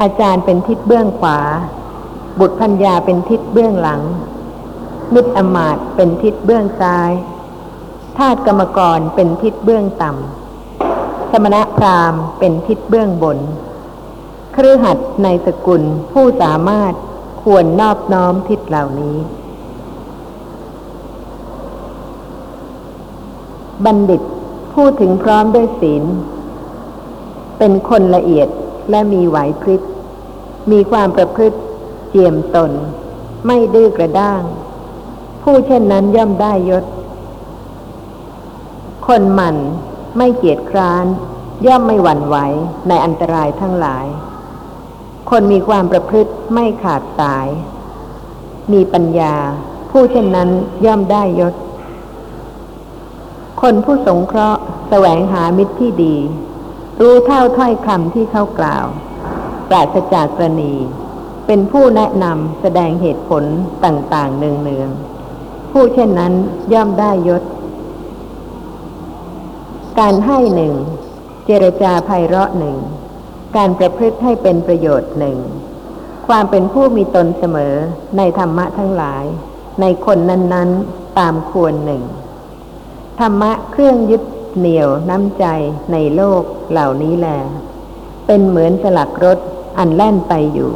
[0.00, 1.38] อาจารย์เป็นทิศเบื้องขวา
[2.40, 4.02] บุตรพัญญาเป็นทิศเบื้องหลัง
[5.14, 7.10] มิตรอมาตย์เป็นทิศเบื้องซ้าย
[8.16, 13.38] ทาสกรรมกรเป็นทิศเบื้องต่ำสมณะพราหมณ์เป็นทิศเบื้องบน
[14.54, 16.92] ครือหัดในสกุลผู้สามารถ
[17.42, 19.16] ควรนอบน้อมทิศเหล่านี้
[23.84, 24.22] บัณฑิต
[24.74, 26.04] พูดถึงพร้อมด้วยศีล
[27.58, 28.48] เป็นคนละเอียด
[28.90, 29.82] และมีไหวพริบ
[30.70, 31.58] มีความประพฤติ
[32.14, 32.72] เจียมตน
[33.46, 34.42] ไม่ดื้อกระด้าง
[35.42, 36.84] ผู้เช่นนั้นย่อมได้ยศ
[39.06, 39.56] คนหมั่น
[40.16, 41.06] ไม่เกียจคร้าน
[41.66, 42.36] ย่อมไม่หวั่นไหว
[42.88, 44.06] ในอันตรายทั้งหลาย
[45.30, 47.48] คนมีความประพฤติไม่ขาดสาย
[48.72, 49.34] มีปัญญา
[49.90, 50.50] ผู้เช่นนั้น
[50.86, 51.54] ย่อมได้ยศ
[53.62, 56.16] คนผู้สงเคราะห์แสวงหามิตรที่ดี
[57.00, 58.86] รู้เท่าถ้อยคำที่เขากล่าว
[59.68, 60.74] ปราศจากกรณี
[61.54, 63.44] เป็นผู้แนะนำแสดงเหตุผล
[63.84, 66.32] ต่าง ๆ เนืองๆผู้เช่นนั้น
[66.72, 67.42] ย่อมได้ยศ
[70.00, 70.74] การให้หนึ่ง
[71.46, 72.76] เจรจาไพเราะหนึ่ง
[73.56, 75.38] การประพฤติให้เป็นประโยชน์หนึ่ง
[76.28, 77.74] ความเป็นผู้มีตนเสมอ
[78.16, 79.24] ในธรรมะทั้งหลาย
[79.80, 82.02] ในคนนั้น ๆ ตามควรหนึ่ง
[83.20, 84.22] ธรรมะเครื่องยึด
[84.56, 85.44] เหนี่ยวน้ำใจ
[85.92, 87.28] ในโลกเหล่านี้แล
[88.26, 89.38] เป็นเหมือนสลักรถ
[89.78, 90.72] อันแล่นไปอยู่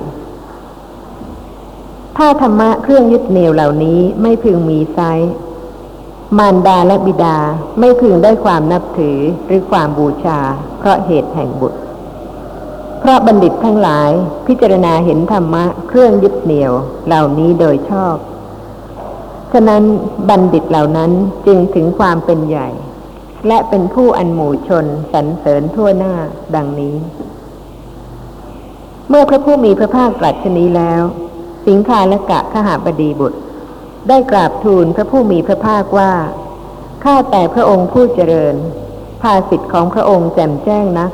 [2.17, 5.01] ถ้าธรรมะเครื่องยึดเหนี่ยวเหล่านี้ไม่พึงมีไซ
[6.39, 7.39] มารดาและบิดา
[7.79, 10.39] ไม่พึงได้ความนับถือหรือความบูชา
[10.79, 11.79] เพราะเหตุแห่งบุตร
[13.01, 14.11] เพราะบัณฑิตทั้งหลาย
[14.47, 16.73] พิจารณาเห็นธรรมะเครื่องยึดเหนี่ยว
[17.07, 18.17] เหล่านี้โดยชอบ
[19.53, 19.83] ฉะนั้น
[20.29, 21.11] บัณฑิตเหล่านั้น
[21.47, 22.69] จึงถึงความเป็นใหญ่
[23.47, 26.15] และเป็นผู้อันหมู่ชนสรรเสริญทั่วหน้า
[26.55, 26.97] ดังนี้
[29.09, 31.03] เมื่อพระผู้มีพระภาคตรัสชนี้แล้ว
[31.67, 33.39] สิงคาและกะขหาบดีบุตร
[34.09, 36.13] ได้กราบทูลพระผู้มีพระภาคว่า
[37.05, 38.55] ข้าแต่พระองค์ผู้เจริญ
[39.23, 41.11] ภาสิทธิ์ของพระองค์แจ่มแจ้งนัก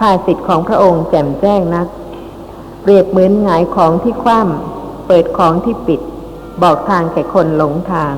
[0.00, 1.86] ภาสิทธิ์ของพระองค์แจ่มแจ้งนัก
[2.82, 6.00] เปรียบเหมือนหงายของที่คว่ำเปิดของที่ปิด
[6.62, 8.14] บอกทางแก่คนหลงทาง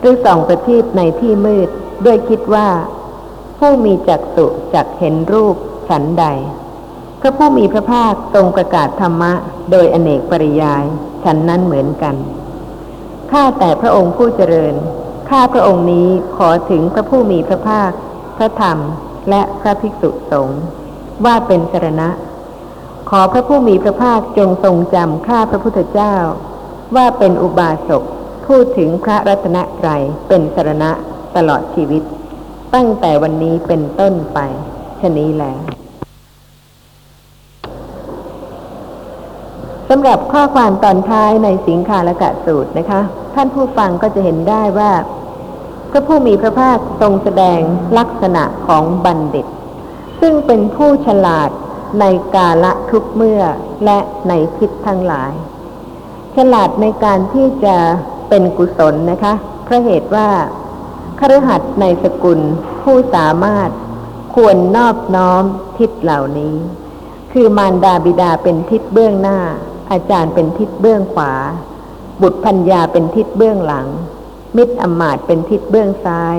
[0.00, 1.68] หรือส่องประทีปในที่มืด
[2.04, 2.68] ด้วยคิดว่า
[3.58, 5.56] ผู้มีจักสุจักเห็นรูป
[5.88, 6.24] ฉันใด
[7.26, 9.32] ระผู้มีพระภาคทรงประกาศธรรมะ
[9.70, 10.84] โดยอเนกปริยาย
[11.24, 12.16] ฉันนั้นเหมือนกัน
[13.30, 14.74] ข้าแต่พระองค์ผู้เจริญ
[15.30, 17.90] ข้าพระองค์นี้ขอถึงพระผู้มีพระภาค
[18.36, 18.78] พระธรรม
[19.30, 20.62] และพระภิกษุสงฆ์
[21.24, 22.08] ว่าเป็นสรณะ
[23.10, 26.14] ขอพระผู้มีพระภาคจงทรงจำข้าพระพุทธเจ้า
[26.96, 28.02] ว่าเป็นอุบาสก
[28.46, 30.90] พูดถึงพระรัตนตรัยเป็นสรณะ
[31.36, 32.02] ตลอดชีวิต
[32.74, 34.38] ตั้งแต่วันนี้เป็นต้นไป
[35.00, 43.00] ชนี้แล้วำหรับข้อความตอนท้ายในสิงคาลกะสูตรนะคะ
[43.34, 44.92] ท่านผู้ฟังก็จะเห็นได้ว่า
[45.90, 47.60] พระผู้มีพระภาคทรงแสดง
[47.98, 49.46] ลักษณะของบัณฑิต
[50.20, 51.50] ซึ่งเป็นผู้ฉลาด
[52.00, 53.42] ในกาละทุกเมื่อ
[53.84, 55.32] และในทิศทั้งหลาย
[56.36, 57.76] ฉลาดในการที่จะ
[58.28, 59.34] เป็นกุศลนะคะ
[59.64, 60.28] เพราะเหตุว่า
[61.20, 62.40] คฤหัสถ์ในสกุล
[62.82, 63.70] ผู้สามารถ
[64.34, 65.42] ควรนอบน้อม
[65.78, 66.54] ทิศเหล่านี้
[67.32, 69.38] คือมารดาบิดาเป็นทิศเบื้องหน้า
[69.90, 71.32] อาจารย์เป็นทิศเบื้องขวา
[72.22, 73.88] บุตรพัญญาเป็นทิศเบื้องหลัง
[74.56, 76.36] มิตรอมาตย์เป็นทิศเบื้องซ้าย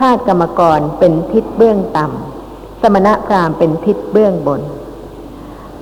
[0.00, 4.62] ทาสกรรมกรเป็นทิศเบื้องต่ำ สมณะพราหมณ์เป็นทิศเบื้องบน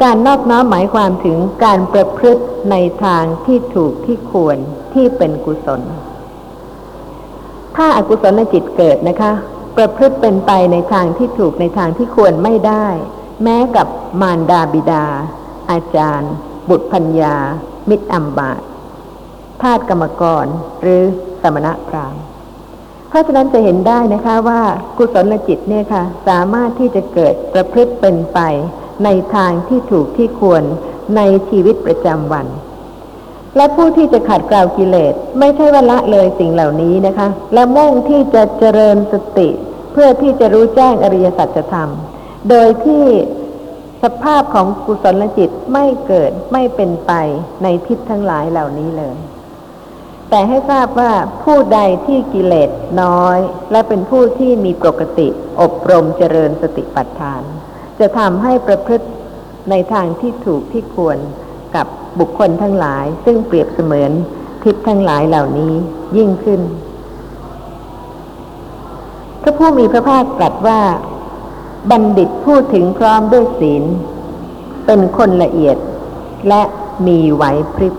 [0.03, 4.59] การนอบน้อมหมายความถึงการประพฤติในทางที่ถูกที่ควร
[4.95, 5.81] ที่เป็นกุศล
[7.77, 9.33] ถ้าอากุศลจิตเกิดนะคะ
[9.77, 12.87] ประพฤติเป็นไปในทางที่ถูกในทางที่ควรไม่ได้
[13.43, 13.87] แม้กับ
[14.21, 15.05] มารดาบิดา
[15.71, 16.33] อาจารย์
[16.71, 17.35] บุตรพัญญา
[17.89, 18.61] มิตรอัมบาต
[19.63, 20.47] ทาสกรรมกร
[20.83, 21.03] หรือ
[21.43, 22.23] สมณพราหมณ์
[23.09, 24.63] เพราะฉะนั้นจะเห็นได้นะคะว่า
[24.97, 28.39] กุศลจิตเนี่ยค่ะ สามารถที่จะเกิดประพฤติเป็นไป
[29.05, 30.63] ในทางที่ถูกที่ควร
[31.17, 32.47] ในชีวิตประจำวัน
[33.57, 39.49] และผู้ที่จะขัดเกลากิเลส ไม่ใช่ว่าละเลยสิ่งเหล่านี้นะคะ และมุ่งที่จะเจริญสติ
[39.93, 41.91] เพื่อที่จะรู้แจ้งอริยสัจธรรม
[42.49, 43.05] โดยที่
[44.03, 47.13] สภาพของกุศลจิตไม่เกิดไม่เป็นไป
[47.63, 49.17] ในทิศทั้งหลายเหล่านี้เลย
[50.31, 51.13] แต่ให้ทราบว่า
[51.45, 52.71] ผู้ใดที่กิเลส
[53.03, 53.39] น้อย
[53.71, 55.29] และเป็นผู้ที่มีปกติ
[55.61, 57.43] อบรมเจริญสติปัฏฐาน
[58.01, 59.07] จะทำให้ประพฤติ
[59.71, 61.19] ในทางที่ถูกที่ควร
[61.77, 61.87] กับ
[62.19, 64.13] บุคคลทั้งหลาย ซึ่งเปรียบเสมือน
[64.63, 65.75] ทิพทั้งหลายเหล่านี้
[66.17, 66.61] ยิ่งขึ้น
[69.43, 70.81] พระผู้มีพระภาคตรัสว่า
[71.91, 73.85] บัณฑิตพูดถึงพร้อมด้วยศีล
[74.87, 75.77] เป็นคนละเอียด
[76.49, 76.63] และ
[77.07, 77.95] มีไหวพริบ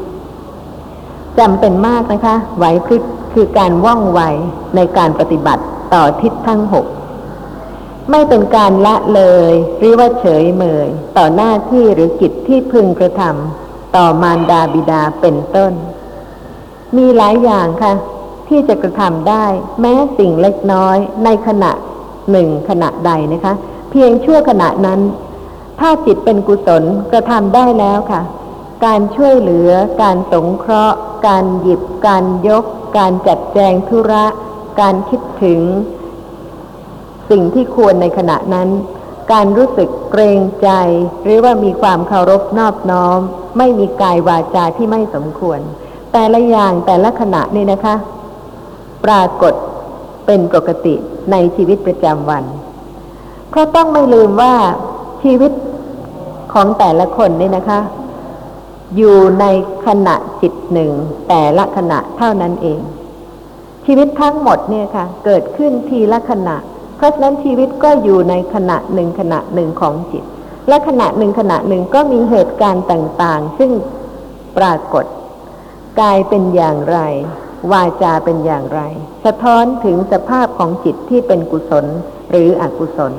[1.40, 3.04] จำเป็นมากนะคะ ไหวพริบ
[3.34, 4.22] คือการว่องไว
[4.76, 5.64] ในการปฏิบัติ
[5.94, 6.86] ต่อทิศทั้งหก
[8.12, 9.22] ไม่เป็นการละเล
[9.52, 15.74] ย หรือว่าเฉยเมย ต่อหน้าที่หรือกิจที่พึงกระทำต่อมารดาบิดาเป็นต้น
[16.98, 17.94] มีหลายอย่างค่ะ
[18.48, 19.46] ที่จะกระทำได้
[19.82, 21.72] แม้สิ่งเล็กน้อยในขณะ
[22.32, 23.54] หนึ่งขณะใดนะคะ
[23.92, 25.00] เพียงชั่วขณะนั้น
[25.80, 28.22] ถ้าจิตเป็นกุศลกระทำได้แล้วค่ะ
[28.86, 29.72] การช่วยเหลือ
[30.02, 32.66] การสงเคราะห์ การหยิบ การยก
[32.98, 34.26] การจัดแจงธุระ
[34.82, 35.62] การคิดถึง
[37.30, 38.70] สิ่งที่ควรในขณะนั้น
[39.32, 40.70] การรู้สึกเกรงใจ
[41.24, 43.20] หรือว่ามีความเคารพนอบน้อม
[43.58, 45.60] ไม่มีกายวาจาที่ไม่สมควร
[46.14, 47.96] แต่ละอย่างแต่ละขณะนี่นะคะ
[49.06, 49.54] ปรากฏ
[50.32, 50.96] เป็นปกติ
[51.32, 52.44] ในชีวิตประจำวัน
[53.50, 54.54] เพราะต้องไม่ลืมว่า
[55.24, 55.52] ชีวิต
[56.54, 57.80] ของแต่ละคนนี่นะคะ
[58.98, 59.46] อยู่ใน
[59.88, 60.92] ขณะจิตหนึ่ง
[61.30, 62.80] แต่ละขณะเท่านั้นเอง
[63.86, 66.56] ชีวิตทั้งหมดเนี่ยค่ะ เกิดขึ้นทีละขณะ
[66.98, 70.24] เพราะฉะนั้นชีวิตก็อยู่ในขณะหนึ่งขณะหนึ่งของจิต
[70.68, 73.72] และขณะหนึ่งขณะหนึ่งก็มีเหตุการณ์ต่างๆ ซึ่ง
[74.58, 75.06] ปรากฏ
[76.00, 77.00] กายเป็นอย่างไร
[77.72, 78.82] วาจาเป็นอย่างไร
[79.26, 81.86] สะท้อนถึงสภาพของจิตที่เป็นกุศล
[82.32, 83.14] หรืออกุศล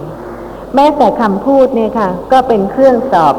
[0.74, 3.34] แม้แต่คำพูดเนี่ยค่ะ ก็เป็นเครื่องสอบ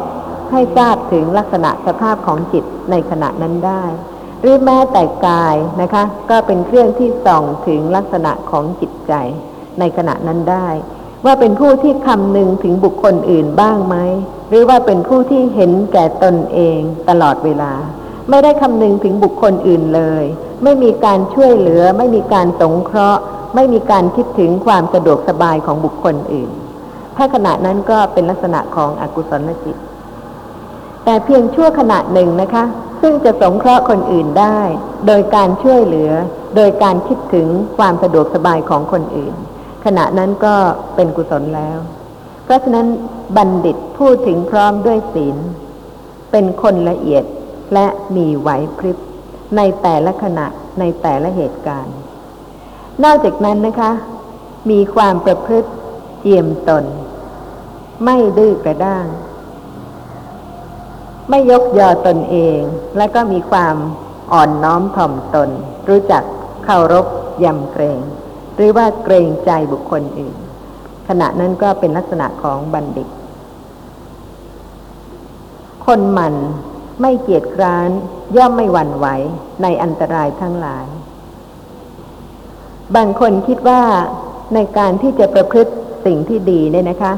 [0.51, 3.84] ให้ทราบถึงลักษณะสภาพของจิตในขณะนั้นได้
[4.41, 9.14] หรือแม้แต่กายนะคะ ก็เป็นเครื่องที่ส่องถึงลักษณะของจิตใจ
[9.80, 10.68] ในขณะนั้นได้
[11.26, 13.95] ว่าเป็นผู้ที่คำนึงถึงบุคคลอื่นบ้างไหม
[14.49, 17.74] หรือว่าเป็นผู้ที่เห็นแก่ตนเองตลอดเวลา
[18.30, 20.24] ไม่ได้คำนึงถึงบุคคลอื่นเลย
[20.64, 23.22] ไม่มีการช่วยเหลือ ไม่มีการสงเคราะห์
[23.55, 26.49] ไม่มีการคิดถึงความสะดวกสบายของบุคคลอื่น
[27.18, 29.78] ถ้าขณะนั้นก็เป็นลักษณะของอกุศลจิต
[31.05, 32.66] แต่เพียงชั่วขณะหนึ่งนะคะ
[33.01, 34.59] ซึ่งจะสงเคราะห์คนอื่นได้
[35.07, 36.12] โดยการช่วยเหลือ
[36.55, 37.47] โดยการคิดถึง
[37.78, 39.34] ความสะดวกสบายของคนอื่น
[39.86, 40.55] ขณะนั้นก็
[40.95, 41.78] เป็นกุศลแล้ว
[42.45, 42.88] เพราะฉะนั้น
[43.38, 45.38] บัณฑิตพูดถึงพร้อมด้วยศีล
[46.32, 47.24] เป็นคนละเอียด
[47.74, 48.97] และมีไหวพริบ
[49.58, 50.47] ในแต่ละขณะ
[50.80, 51.95] ในแต่ละเหตุการณ์
[53.04, 53.91] นอกจากนั้นนะคะ
[54.72, 55.70] มีความประพฤติ
[56.20, 56.86] เจียมตน
[58.04, 59.06] ไม่ดื้อกระด้าง
[61.30, 62.60] ไม่ยกยอตนเอง
[62.97, 63.76] และก็มีความ
[64.34, 65.49] อ่อนน้อมถ่อมตน
[65.89, 66.24] รู้จัก
[66.64, 67.06] เคารพ
[67.43, 67.99] ยำเกรง
[68.56, 70.36] หรือว่าเกรงใจบุคคลอื่น
[71.08, 73.08] ขณะนั้นก็เป็นลักษณะของบัณฑิต
[75.86, 76.36] คนหมัน
[77.02, 77.89] ไม่เกียจคร้าน
[78.38, 79.08] ย่อมไม่หวั่นไหว
[79.62, 80.88] ในอันตรายทั้งหลาย
[82.95, 83.82] บางคนคิดว่า
[84.54, 85.74] ในการที่จะประพฤติ
[86.06, 87.14] สิ่งที่ดีเนี่ยนะคะ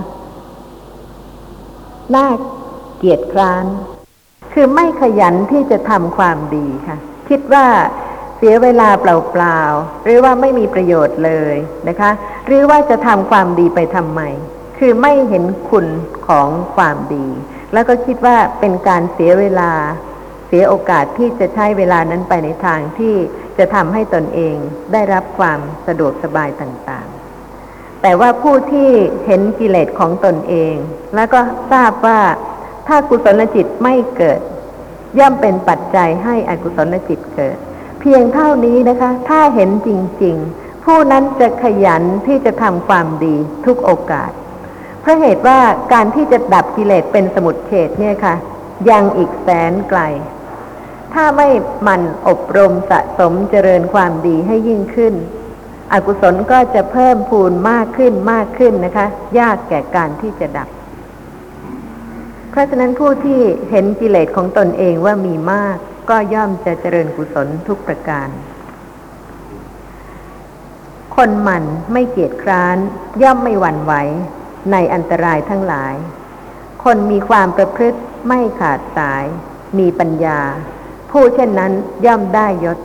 [2.15, 2.27] น่า
[2.97, 3.65] เกียจคร้าน
[4.53, 6.97] คือไม่ขยันที่จะทำความดีค่ะ
[7.29, 7.65] คิดว่า
[8.38, 11.55] เสียเวลาเปล่าๆ หรือว่าไม่มีประโยชน์เลย
[11.88, 12.11] นะคะ
[12.47, 14.21] หรือว่าจะทำความดีไปทำไม
[14.77, 15.86] คือไม่เห็นคุณ
[16.27, 17.25] ของความดี
[17.74, 19.71] แล้วก็คิดว่าเป็นการเสียเวลา
[20.47, 23.15] เสียโอกาสที่จะใช้เวลานั้นไปในทางที่
[23.57, 24.55] จะทำให้ตนเอง
[24.93, 28.89] ได้รับความสะดวกสบายต่างๆ แต่ว่าผู้ที่
[29.26, 30.76] เห็นกิเลสของตนเอง
[31.15, 31.39] แล้วก็
[31.71, 32.19] ทราบว่า
[32.88, 34.39] ถ้ากุศลจิตไม่เกิด
[35.19, 37.57] ย่อมเป็นปัจจัยให้อกุศลจิตเกิด
[37.99, 39.89] เพียงเท่านี้นะคะ ถ้าเห็นจ
[40.24, 44.32] ริง ๆ ผู้นั้นจะขยันที่จะทำความดีทุกโอกาส
[45.04, 45.60] เพราะเหตุว่า
[45.93, 48.36] การที่จะดับกิเลสเป็นสมุดเฉดเนี่ยค่ะ
[48.89, 50.01] ยังอีกแสนไกล
[51.14, 51.47] ถ้าไม่
[51.88, 55.14] มันอบรมสะสมเจริญความดีให้ยิ่งขึ้น
[55.93, 59.08] อกุศลก็จะเพิ่มพูนมากขึ้นมากขึ้นนะคะ
[59.39, 60.70] ยากแก่การที่จะดับ
[62.49, 63.39] เพราะฉะนั้นผู้ที่
[63.70, 65.78] เห็นกิเลสของตนเองว่ามีมาก
[66.10, 68.30] ก็ย่อมจะเจริญกุศลทุกประการ
[71.16, 72.78] คนหมันไม่เกียจคร้าน
[73.22, 73.93] ย่อมไม่หวั่นไหว
[74.72, 75.95] ในอันตรายทั้งหลาย
[76.84, 79.26] คนมีความประพฤติไม่ขาดสาย
[79.80, 80.39] มีปัญญา
[81.11, 81.72] ผู้เช่นนั้น
[82.05, 82.78] ย่อมได้ยศ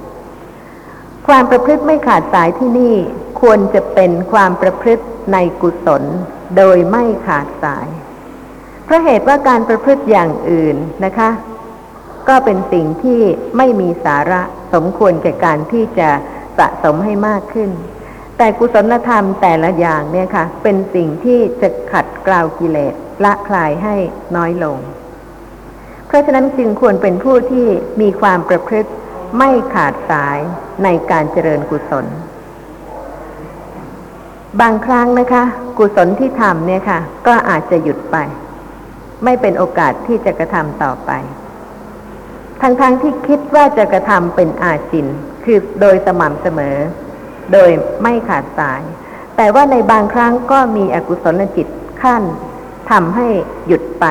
[1.27, 2.97] ความประพฤติไม่ขาดสายที่นี่
[3.41, 6.03] ควรจะเป็นความประพฤติในกุศล
[6.57, 7.89] โดยไม่ขาดสาย
[8.85, 11.31] เพราะเหตุว่าการประพฤติอย่างอื่นนะคะ
[12.29, 13.21] ก็เป็นสิ่งที่
[13.57, 14.43] ไม่มีสาระ
[14.75, 16.09] สมควรแก่การที่จะ
[16.59, 17.71] สะสมให้มากขึ้น
[18.39, 23.95] แต่กุศลธรรมแต่ละอย่างเนี่ยค่ะ เป็นสิ่งที่จะขัดกล่าวกิเลสละคลายให้
[24.37, 24.79] น้อยลง
[26.07, 27.67] เพราะฉะนั้นจึงควรเป็นผู้ที่
[28.01, 28.91] มีความประพฤติ
[29.39, 30.39] ไม่ขาดสาย
[30.85, 32.07] ในการเจริญกุศล
[34.61, 35.45] บางครั้งนะคะ
[35.79, 38.17] กุศลที่ทำเนี่ยค่ะ ก็อาจจะหยุดไป
[39.25, 41.11] ไม่เป็นโอกาสที่จะกระทำต่อไป
[42.61, 45.07] ทั้งๆทที่คิดว่าจะกระทำเป็นอาจิน
[45.45, 46.77] คือโดยสม่ำเสมอ
[47.53, 47.71] โดย
[48.03, 48.83] ไม่ขาดสาย
[49.37, 51.67] แต่ว่าในบางครั้งก็มีอกุศลจิต
[52.03, 52.23] ขั้น
[52.91, 53.29] ทำให้
[53.67, 54.07] หยุดไป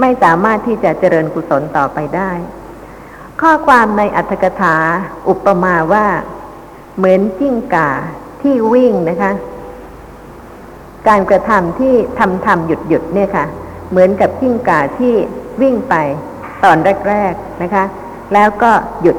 [0.00, 2.30] ไม่สามารถที่จะเจริญกุศลต่อไปได้
[3.40, 4.76] ข้อความในอัตถกถา
[5.28, 6.06] อุปมาว่า
[6.96, 7.90] เหมือนจิ้งก่า
[8.42, 9.32] ที่วิ่งนะคะ
[11.08, 13.46] การกระทำที่ทำทำหยุดหยุดเนี่ยค่ะ
[13.90, 15.14] เหมือนกับจิ้งก่าที่
[15.62, 15.94] วิ่งไป
[16.64, 16.76] ตอน
[17.08, 17.84] แรก ๆนะคะ
[18.34, 19.16] แล้วก็หยุด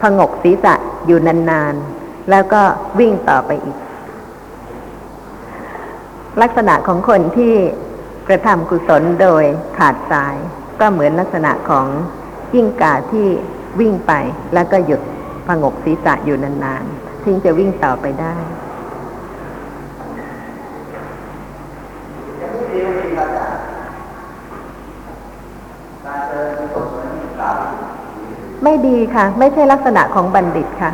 [0.00, 0.74] พงกศีรษะ
[1.06, 1.95] อยู่นานๆ
[2.30, 2.62] แล้วก็
[2.98, 3.76] วิ่งต่อไปอีก
[6.42, 7.54] ลักษณะของคนที่
[8.28, 9.44] กระทำกุศลโดย
[9.78, 10.36] ขาดสาย
[10.80, 11.86] ก็เหมือนลักษณะของ
[12.54, 13.26] ยิ่งกาที่
[13.80, 14.12] วิ่งไป
[14.54, 15.00] แล้วก็หยุด
[15.46, 18.34] พงกศีรษะอยู่นานๆถึงจะวิ่งต่อไปได้
[28.64, 30.92] ไม่ดีค่ะ ไม่ใช่ลักษณะของบัณฑิตค่ะ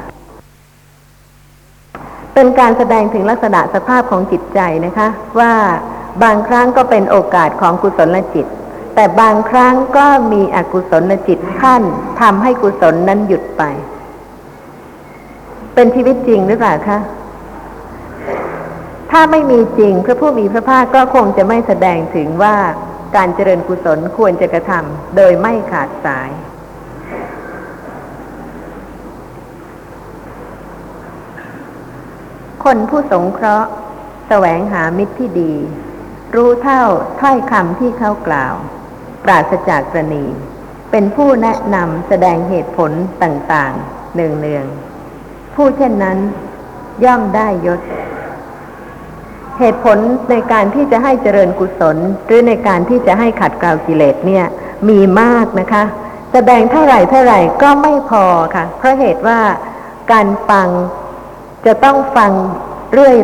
[2.34, 5.08] เป็นการแสดงถึงลักษณะสภาพของจิตใจนะคะ
[5.40, 5.52] ว่า
[6.22, 8.46] บางครั้งก็เป็นโอกาสของกุศลจิต
[8.94, 11.82] แต่บางครั้งก็มีอกุศลจิตขั้น
[12.20, 13.62] ทำให้กุศลนั้นหยุดไป
[15.74, 16.98] เป็นชีวิตจริงหรือเปล่าคะ
[19.10, 22.56] ถ้าไม่มีจริงพระผู้มีพระภาคก็คงจะไม่แสดงถึงว่า
[23.16, 26.30] การเจริญกุศลควรจะกระทำโดยไม่ขาดสาย
[32.64, 33.68] คนผู้สงเคราะห์
[34.28, 35.52] แสวงหามิตรที่ดี
[36.34, 36.82] รู้เท่า
[37.20, 38.54] ถ้อยคำที่เขากล่าว
[39.24, 40.24] ปราศจากกรณี
[40.90, 42.90] เป็นผู้แนะนำแสดงเหตุผล
[43.22, 46.18] ต่างๆ เนืองๆ ผู้เช่นนั้น
[47.04, 47.80] ย่อมได้ยศ
[49.58, 49.98] เหตุผล
[50.30, 51.96] ในการที่จะให้เจริญกุศล
[52.26, 54.44] หรือในการที่จะให้ขัดเกลากิเลสเนี่ย
[54.88, 55.84] มีมากนะคะ
[56.32, 59.40] แสดงเท่าไหร่เท่าไหร่ก็ไม่พอค่ะ เพราะเหตุว่า
[60.12, 60.68] การฟัง
[61.66, 62.32] จะต้องฟัง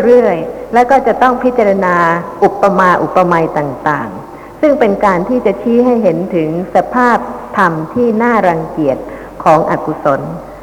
[0.04, 1.96] เรื่อยๆ แล้วก็จะต้องพิจารณา
[2.42, 7.18] อุปมาอุปไมยต่างๆ ซึ่งเป็นการที่จะชี้ให้เห็นถึงสภาพ
[7.58, 8.98] ธรรมที่น่ารังเกียจ
[9.44, 10.20] ของอกุศล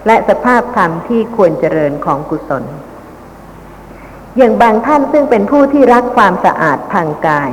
[0.07, 2.63] และสภาพธรรมที่ควรเจริญของกุศล
[4.37, 7.51] อย่างบางท่านซึ่งเป็นผู้ที่รักความสะอาดทางกาย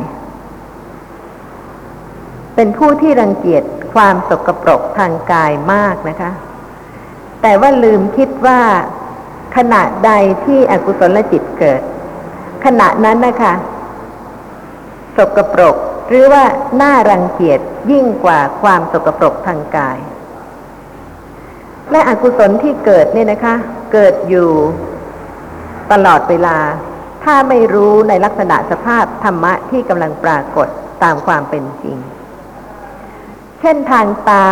[2.57, 3.63] เป็นผู้ที่รังเกียจ
[3.95, 6.31] ความสกปรกทางกายมากนะคะ
[7.43, 8.61] แต่ว่าลืมคิดว่า
[9.57, 10.11] ขณะใด
[10.45, 11.83] ที่อกุศลจิตเกิด
[12.65, 13.55] ขณะนั้นนะคะ
[15.17, 15.77] สกปรก
[16.09, 16.45] หรือว่า
[16.81, 19.99] น่ารังเกียจยิ่งกว่าความสกปรกทางกาย
[21.91, 23.55] และอกุศลที่เกิดเนี่ยนะคะ
[23.93, 24.51] เกิดอยู่
[25.93, 26.59] ตลอดเวลา
[27.25, 30.69] ถ้าไม่รู้ในลักษณะสภาพธรรมะที่กำลังปรากฏ
[31.03, 31.97] ตามความเป็นจริง
[33.61, 34.47] เช่นทางตา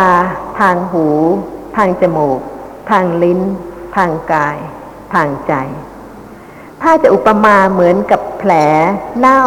[0.59, 1.07] ทางหู
[1.77, 2.39] ทางจมูก
[2.91, 3.39] ทางลิ้น
[3.95, 4.57] ทางกาย
[5.13, 5.53] ทางใจ
[6.81, 8.51] ถ้าจะอุปมาเหมือนกับแผล
[9.17, 9.43] เน่า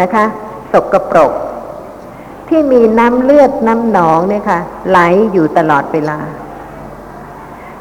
[0.00, 0.24] นะคะ
[0.72, 1.32] สกปรก
[2.48, 4.58] ที่มีน้ำเลือดน้ำหนองเนี่ยค่ะ
[4.88, 4.98] ไหล
[5.32, 6.18] อยู่ตลอดเวลา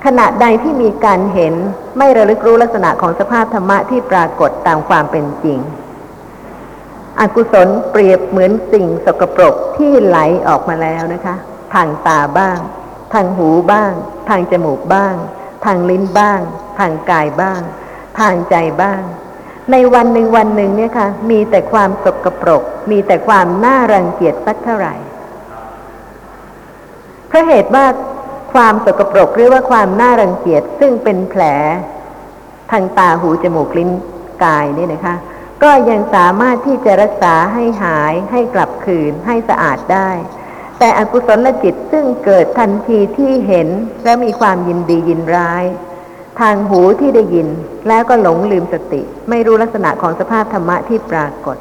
[0.05, 1.53] ขณะใดที่มีการเห็น
[1.97, 5.59] ไม่ระลึกรู้ลักษณะของสภาพธรรมะที่ปรากฏตามความเป็นจริง
[7.19, 11.35] อกุศลเปรียบเหมือนสิ่งสกปรกที่ไหลออกมาแล้วนะคะ
[11.73, 12.59] ทางตาบ้าง
[13.13, 13.91] ทางหูบ้าง
[14.29, 15.15] ทางจมูกบ้าง
[15.65, 16.39] ทางลิ้นบ้าง
[16.79, 17.61] ทางกายบ้าง
[18.19, 19.01] ทางใจบ้าง
[19.71, 24.95] ในวันหนึ่งวันหนึ่งเนี่ยค่ะ มีแต่ความสกปรก มีแต่ความน่ารังเกียจสักเท่าไหร่
[27.27, 27.85] เพราะเหตุว่า
[28.53, 31.43] ความสกปรกหรือว่าความน่ารังเกียจซึ่งเป็นแผล
[32.71, 33.91] ทางตาหูจมูกลิ้น
[34.43, 35.15] กายเนี่ยนะคะ
[35.63, 40.09] ก็ยังสามารถที่จะรักษาให้หายให้กลับคืนให้สะอาดได้
[40.79, 43.67] แต่อกุศลจิตซึ่งเกิดทันทีที่เห็น
[44.03, 45.63] และมีความยินดียินร้าย
[46.41, 47.47] ทางหูที่ได้ยิน
[47.87, 51.57] แล้วก็หลงลืมสติ ไม่รู้ลักษณะของสภาพธรรมะที่ปรากฏ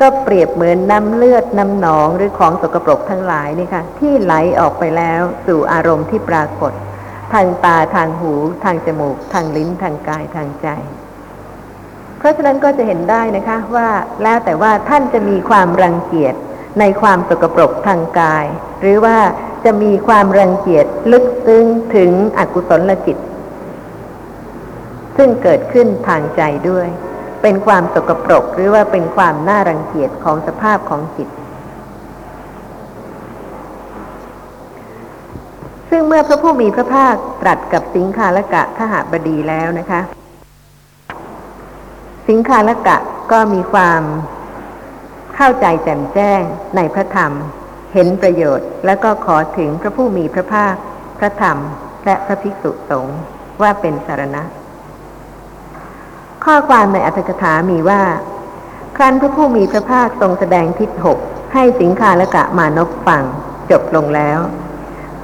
[0.00, 6.72] ก็เปรียบเหมือนน้ำเลือดน้ำหนองหรือของสกปรกทั้งหลายนี่ค่ะ ที่ไหลออกไปแล้วสู่อารมณ์ที่ปรากฏ
[7.32, 8.32] ทางตาทางหู
[8.64, 10.68] ทางจมูก ทางลิ้นทางกายทางใจ
[12.18, 13.88] เพราะฉะนั้นก็จะเห็นได้นะคะว่า
[14.22, 16.34] แล้วแต่ว่าท่านจะมีความรังเกียจ
[16.80, 18.46] ในความสกปรกทางกาย
[18.80, 19.16] หรือว่า
[19.64, 23.16] จะมีความรังเกียจลึกซึ้งถึงอกุศลลจิต
[25.22, 26.88] ซึ่งเกิดขึ้นทางใจด้วย
[27.42, 31.28] เป็นความสกปรกหรือว่าเป็นความน่ารังเกียจของสภาพของจิต
[35.90, 40.00] ซึ่งเมื่อพระผู้มีพระภาคตรัสกับสิงคาลกะขหบดีแล้วนะคะ
[42.28, 42.96] สิงคาลกะ
[43.32, 44.02] ก็มีความ
[45.36, 46.42] เข้าใจแจ่มแจ้ง
[46.76, 47.32] ในพระธรรม
[47.92, 50.74] เห็นประโยชน์ และก็ขอถึงพระผู้มีพระภาค
[51.18, 51.58] พระธรรม
[52.04, 53.18] และพระภิกษุสงฆ์
[53.62, 54.44] ว่าเป็นสารณะ
[56.44, 58.02] ข้อความในอัตถกถามีว่า
[58.96, 61.18] ครั้นพระผู้มีพระภาคทรงแสดงทิศหก
[61.52, 63.22] ให้สิงคาลกะมานพฟัง
[63.70, 64.38] จบลงแล้ว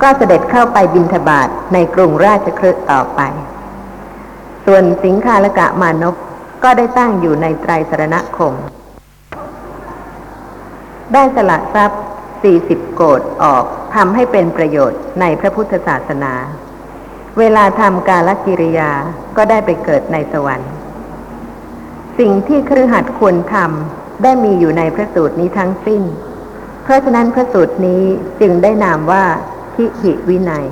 [0.02, 3.20] ก็เสด็จเข้าไปบินทบาทในกรุงราชคฤห์ต่อไป
[4.66, 6.14] ส่วนสิงคาลกะมานพ
[6.64, 8.54] ก็ได้ตั้งอยู่ในไตรสรณคม
[11.12, 12.02] ได้สละทรัพย์
[12.42, 13.64] สี่สิบโกดออก
[13.94, 16.34] ทำให้เป็นประโยชน์ในพระพุทธศาสนา
[17.38, 18.92] เวลาทำกาลกิริยา
[19.36, 20.72] ก็ได้ไปเกิดในสวรรค์
[22.18, 26.02] สิ่งที่ครือหัดควรทำได้มีอยู่ในพระสูตรนี้ทั้งสิ้น
[26.82, 28.02] เพราะฉะนั้นพระสูตรนี้
[28.40, 29.24] จึงได้นามว่า
[29.74, 30.66] ทิหิวินัย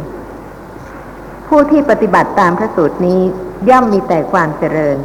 [1.48, 3.20] ผู้ที่ปฏิบัติตามพระสูตรนี้
[3.68, 4.98] ย่อมมีแต่ความเจริญ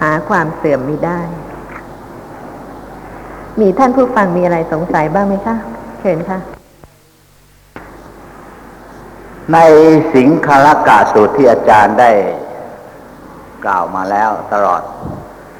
[0.00, 1.20] หาความเสื่อมมิได้
[3.60, 5.56] มีท่านผู้ฟังมีอะไรสงสัยบ้างไหมคะ
[6.00, 6.38] เชิญค่ะ
[9.52, 9.58] ใน
[10.14, 12.10] สิงคลกาสูตรที่อาจารย์ได้
[13.64, 14.82] กล่าวมาแล้วตลอด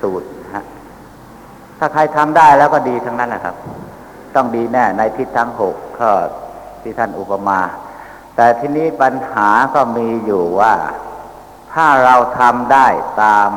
[0.07, 0.64] สูตรฮะ
[1.78, 3.57] ถ้าใครทำได้แล้วก็ดีทั้งนั้นแหละครับ
[4.34, 6.11] ต้องดีแน่ในทิศทั้งหกข้อ
[6.82, 7.61] ที่ท่านอุปมา
[8.36, 10.74] แต่ที่นี้ปัญหาก็มีอยู่ว่า
[11.72, 12.86] ถ้าเราทำได้
[13.22, 13.50] ตาม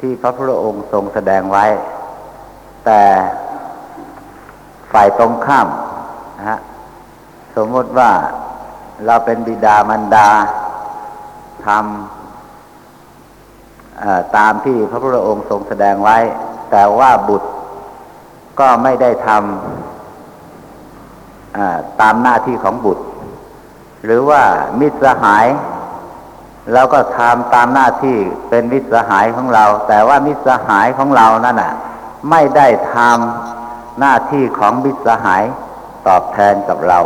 [0.00, 1.66] ที่พระพุทธองค์ทรงแสดงไว้
[2.86, 3.02] แต่
[4.92, 5.68] ฝ่ายตรงข้าม
[6.38, 6.58] นะฮะ
[7.56, 8.10] สมมติว่า
[9.06, 10.28] เราเป็นบิดามารดา
[11.66, 12.23] ทำ
[14.36, 16.18] ตามที่พระพุทธองค์ทรงแสดงไว้
[16.70, 17.48] แต่ว่าบุตร
[18.60, 23.04] ก็ไม่ได้ทำตามหน้าที่ของบุตร
[24.04, 24.42] หรือว่า
[24.80, 25.46] มิตรสหาย
[26.72, 28.16] เราก็ทำตามหน้าที่
[28.48, 31.74] เป็นมิตรสหายของเรา แต่ว่ามิตรสหายของเรานั่นน่ะ
[32.30, 35.42] ไม่ได้ทำหน้าที่ของมิตรสหาย
[36.06, 37.00] ตอบแทนกับเรา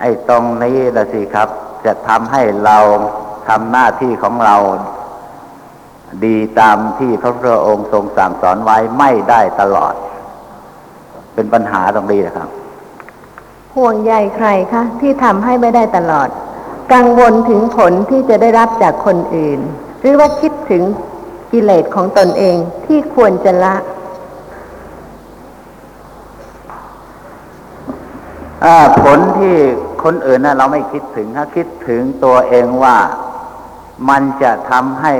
[0.00, 1.48] ไอ้ตรงนี้ละสิครับ
[1.84, 2.78] จะทำให้เรา
[3.48, 4.56] ทำหน้าที่ของเรา
[6.24, 9.94] ดีตามที่พระพุทธองค์ทรงสั่งสอนไว้ไม่ได้ตลอด
[11.34, 12.48] เป็นปัญหาตรงนี้นะครับ
[13.74, 16.28] ห่วงใยใครคะที่ทำให้ไม่ได้ตลอด
[16.92, 19.60] กังวลถึงผลที่จะได้รับจากคนอื่น
[20.00, 20.82] หรือว่าคิดถึง
[21.52, 22.56] กิเลสของตนเอง
[22.86, 23.74] ที่ควรจะละ
[28.64, 29.54] อ่าผลที่
[30.04, 32.96] คนอื่นนะเราไม่คิดถึงถ้าคิดถึงตัวเองว่า
[34.08, 35.12] มันจะทำให้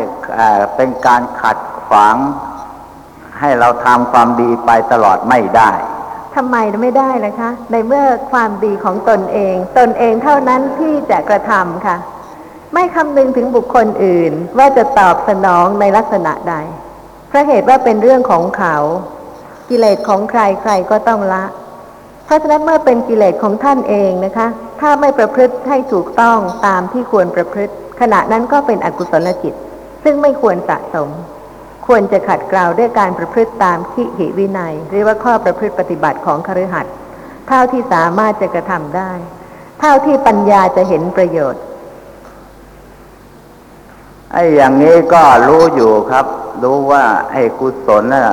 [0.77, 2.17] เป็นการขัดขวาง
[3.41, 5.71] ให้เราทำความดีไปตลอดไม่ได้
[6.37, 11.97] ทำไมไม่ได้ล่ะคะ ในเมื่อความดีของตนเอง ตนเองเท่านั้นที่จะกระทำค่ะ
[12.75, 16.55] ไม่คำนึงถึงบุคคลอื่น ว่าจะตอบสนองในลักษณะใด
[17.29, 18.77] เพราะเหตุว่าเป็นเรื่องของเขา
[19.69, 21.45] กิเลสของใครใครก็ต้องละ
[22.25, 24.47] เพราะฉะนั้นเมื่อเป็นกิเลสของท่านเองนะคะ
[24.81, 29.55] ถ้าไม่ประพฤติให้ถูกต้องตามที่ควรประพฤติ ขณะนั้นก็เป็นอกุศลจิต
[30.05, 31.09] ซึ่งไม่ควรสะสม
[31.87, 36.95] ควรจะขัดเกลาด้วยการประพฤติตามขีหิวินัย หรือว่าข้อประพฤติปฏิบัติของคฤหัสถ์
[37.49, 39.13] เท่าที่สามารถจะกระทำได้
[39.81, 41.63] เท่าที่ปัญญาจะเห็นประโยชน์
[44.33, 46.27] ไอ้อย่างนี้ก็รู้อยู่ครับ
[46.63, 48.27] รู้ว่าไอ้กุศลน่ะ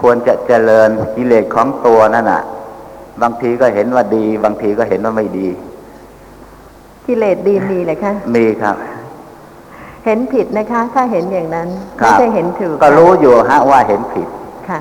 [0.00, 2.42] ควรจะเจริญกิเลสของตัวนั่นน่ะ
[3.22, 5.48] บางทีก็เห็นว่าดี บางทีก็เห็นว่าไม่ดี
[7.06, 8.76] กิเลสดีมีเลยคะมีครับ
[10.04, 11.68] เห็นผิดนะคะ ถ้าเห็นอย่างนั้น
[12.00, 14.28] ครัไม่บใช่เห็นถูกก็รู้อยู่ฮะว่าเห็นผิด
[14.68, 14.80] ค่ะ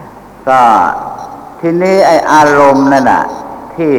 [0.50, 0.62] ก็
[1.62, 3.24] ทีนี้ไอ้อารมณ์นั่นน่ะ
[3.76, 3.94] ที่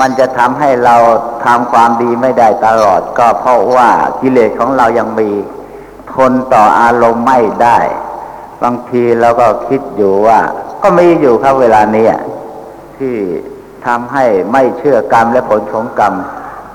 [0.00, 0.96] มันจะทำให้เรา
[1.44, 3.90] ทำความดีไม่ได้ตลอด ก็เพราะว่า
[4.20, 5.30] กิเลสของเรายังมี
[6.14, 7.78] ทนต่ออารมณ์ไม่ได้
[8.62, 10.38] บางทีเราก็คิดอยู่ว่า
[10.82, 12.22] ก็มีอยู่ครับเวลานี้อะ
[12.96, 13.14] ที่
[13.86, 16.14] ทำให้ไม่เชื่อกรรมและผลของกรรม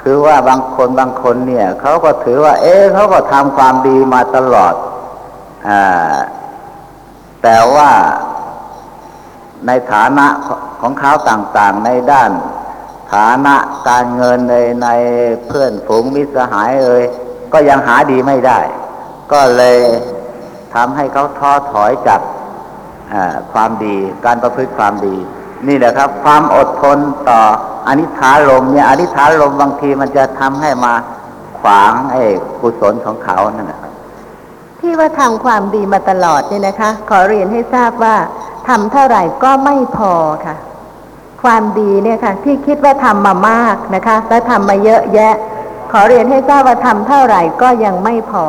[0.04, 4.74] คือว่าบางคนบางคนเนี่ยเขาก็ถือว่า เอ๊ะเขาก็ทำความดีมาตลอด
[5.70, 5.72] อ
[7.44, 7.92] แต่ว่า
[9.68, 10.28] ในฐานะ
[10.82, 12.32] ของเขาต่างๆในด้าน
[13.14, 13.56] ฐานะ
[13.90, 14.88] การเงินในใน
[15.48, 17.04] เพื่อนฝูงมิตรสหายเอ่ย
[17.54, 18.60] ก็ยังหาดีไม่ได้
[19.32, 19.80] ก็เลย
[20.76, 22.22] ทำให้เขาท้อถอยจาก
[23.54, 23.96] ความดี
[24.26, 25.16] การประพฤติความดี
[25.68, 26.98] นี่แหละครับ ความอดทน
[27.30, 27.42] ต่อ
[27.88, 30.94] อนิถารมเนี่ยอนิถารมบางทีมันจะทำให้มา
[31.60, 32.24] ขวางไอ้
[32.62, 33.92] กุศลของเขานั่นนะครับ
[34.80, 38.16] ที่ว่าทำความดีมาตลอดเนี่ยนะคะ ขอเรียนให้ทราบว่า
[38.68, 40.14] ทำเท่าไหร่ก็ไม่พอ
[40.46, 40.56] ค่ะ
[41.44, 45.34] ความดีเนี่ยค่ะ ที่คิดว่าทำมามากนะคะ และทำมาเยอะแยะ
[45.92, 48.46] ขอเรียนให้ทราบว่าทำเท่าไหร่ก็ยังไม่พอ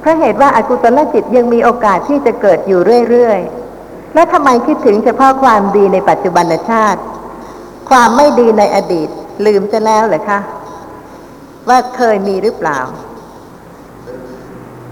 [0.00, 7.00] เพราะเหตุว่าอากุศลจิตยังมีโอกาสที่จะเกิดอยู่เรื่อยๆ และทำไมคิดถึงเฉพาะความดีในปัจจุบันชาติ
[7.90, 9.08] ความไม่ดีในอดีต
[9.46, 10.40] ลืมจะแล้วเหรอคะ
[11.68, 12.78] ว่าเคยมีหรือเปล่า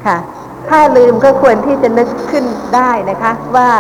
[0.07, 0.19] ค่ะ
[0.69, 2.45] ถ้าลืมก็ควรที่จะนึกขึ้น
[2.77, 3.71] ได้นะคะ ว่า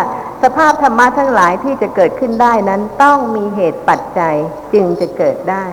[0.42, 4.34] สภาพธรรมะทั้งหลายที่จะเกิดขึ้นได้นั้นต้องมีเหตุปัจจัย
[4.72, 5.66] จึงจะเกิดได้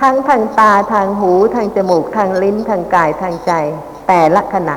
[0.00, 3.52] ทั้งทางตาทางหูทางจมูกทางลิ้นทางกายทางใจ
[4.08, 4.76] แต่ละขณะ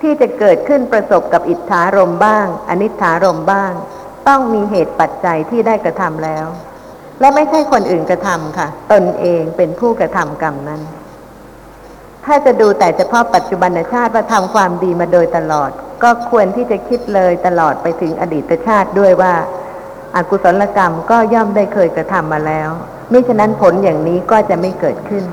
[0.00, 3.72] ที่จะเกิดขึ้นประสบกับอิทธารมบ้าง อนิธารมบ้าง
[4.28, 6.46] ต้องมีเหตุปัจจัยที่ได้กระทำแล้ว
[7.20, 10.80] และไม่ใช่คนอื่นกระทำค่ะ ตนเองเป็นผู้กระทำกรรมนั้น
[12.26, 15.70] ถ้าจะดูแต่เฉพาะปัจจุบันชาติว่าทำความดีมาโดยตลอด
[16.02, 19.34] ก็ควรที่จะคิดเลยตลอดไปถึงอดีตชาติด้วยว่า
[20.16, 22.70] อากุศลกรรมก็ย่อมได้เคยกระทำมาแล้ว
[23.10, 25.24] ไมิฉะนั้นผลอย่างนี้ก็จะไม่เกิดขึ้น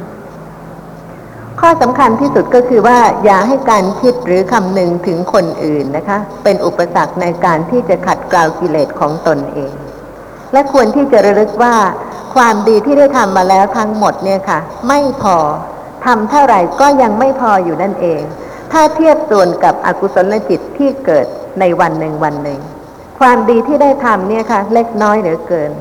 [1.61, 9.73] ข้อสำคัญที่สุดก็คือว่า อย่าให้การคิดหรือคำนึงถึงคนอื่นนะคะ เป็นอุปสรรคในการที่จะขัดเกลากิเลสของตนเอง
[10.53, 11.75] และควรที่จะระลึกว่า
[12.35, 15.37] ความดีที่ได้ทำมาแล้วทั้งหมดเนี่ยค่ะ ไม่พอ
[16.05, 18.21] ทำเท่าไหร่ก็ยังไม่พออยู่นั่นเอง
[18.71, 21.25] ถ้าเทียบส่วนกับอกุศลจิตที่เกิด
[21.59, 22.59] ในวันหนึ่งวันหนึ่ง
[23.19, 25.71] ความดีที่ได้ทำเนี่ยค่ะ เล็กน้อยเหลือเกิน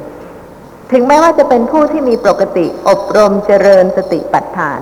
[0.92, 4.80] ถึงแม้ว่าจะเป็นผู้ที่มีปกติอบรมเจริญสติปัฏฐาน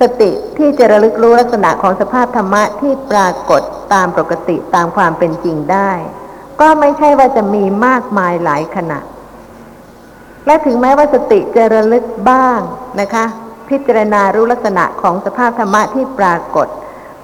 [0.00, 5.90] สติที่จะระลึกรู้ลักษณะของสภาพธรรมะที่ปรากฏตามปกติตามความเป็นจริงได้
[6.60, 8.98] ก็ไม่ใช่ว่าจะมีมากมายหลายขณะ
[10.46, 12.60] และถึงแม้ว่าสติจะระลึกบ้าง
[13.00, 13.24] นะคะ
[13.68, 16.68] พิจารณารู้ลักษณะของสภาพธรรมะที่ปรากฏ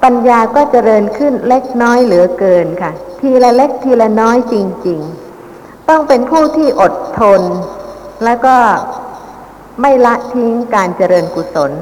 [0.03, 4.55] ปัญญาก็เจริญขึ้นเล็กน้อยเหลือเกินค่ะ ทีละเล็กทีละน้อยจ
[4.87, 5.01] ริง
[5.45, 7.43] ๆ ต้องเป็นผู้ที่อดทน
[8.24, 8.57] แล้วก็
[9.80, 11.72] ไม่ละทิ้งการเจริญกุศล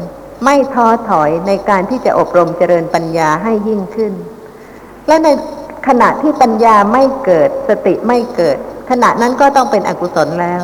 [0.44, 4.12] ไม่ท้อถอยในการที่จะอบรมเจริญปัญญาให้ยิ่งขึ้น
[5.07, 5.28] และใน
[5.88, 8.56] ขณะที่ปัญญาไม่เกิดสติไม่เกิด
[8.90, 10.62] ขณะนั้นก็ต้องเป็นอกุศลแล้ว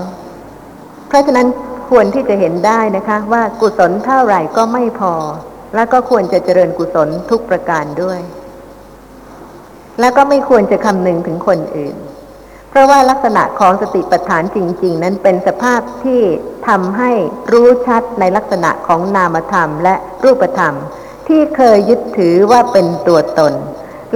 [1.09, 1.47] เพราะฉะนั้น
[1.91, 5.15] ควรที่จะเห็นได้นะคะ ว่ากุศลเท่าไหร่ก็ไม่พอ
[5.75, 8.21] แล้วก็ควรจะเจริญกุศลทุกประการด้วย
[10.01, 11.97] แล้วก็ไม่ควรจะคำนึงถึงคนอื่น
[12.71, 16.23] เพราะว่าลักษณะของสติปัฏฐานจริง ๆ นั้นเป็นสภาพที่
[16.69, 17.11] ทำให้
[17.53, 19.95] รู้ชัดในลักษณะของนามธรรมและ
[20.25, 20.75] รูปธรรม
[21.29, 23.53] ที่เคยยึดถือว่าเป็นตัวตน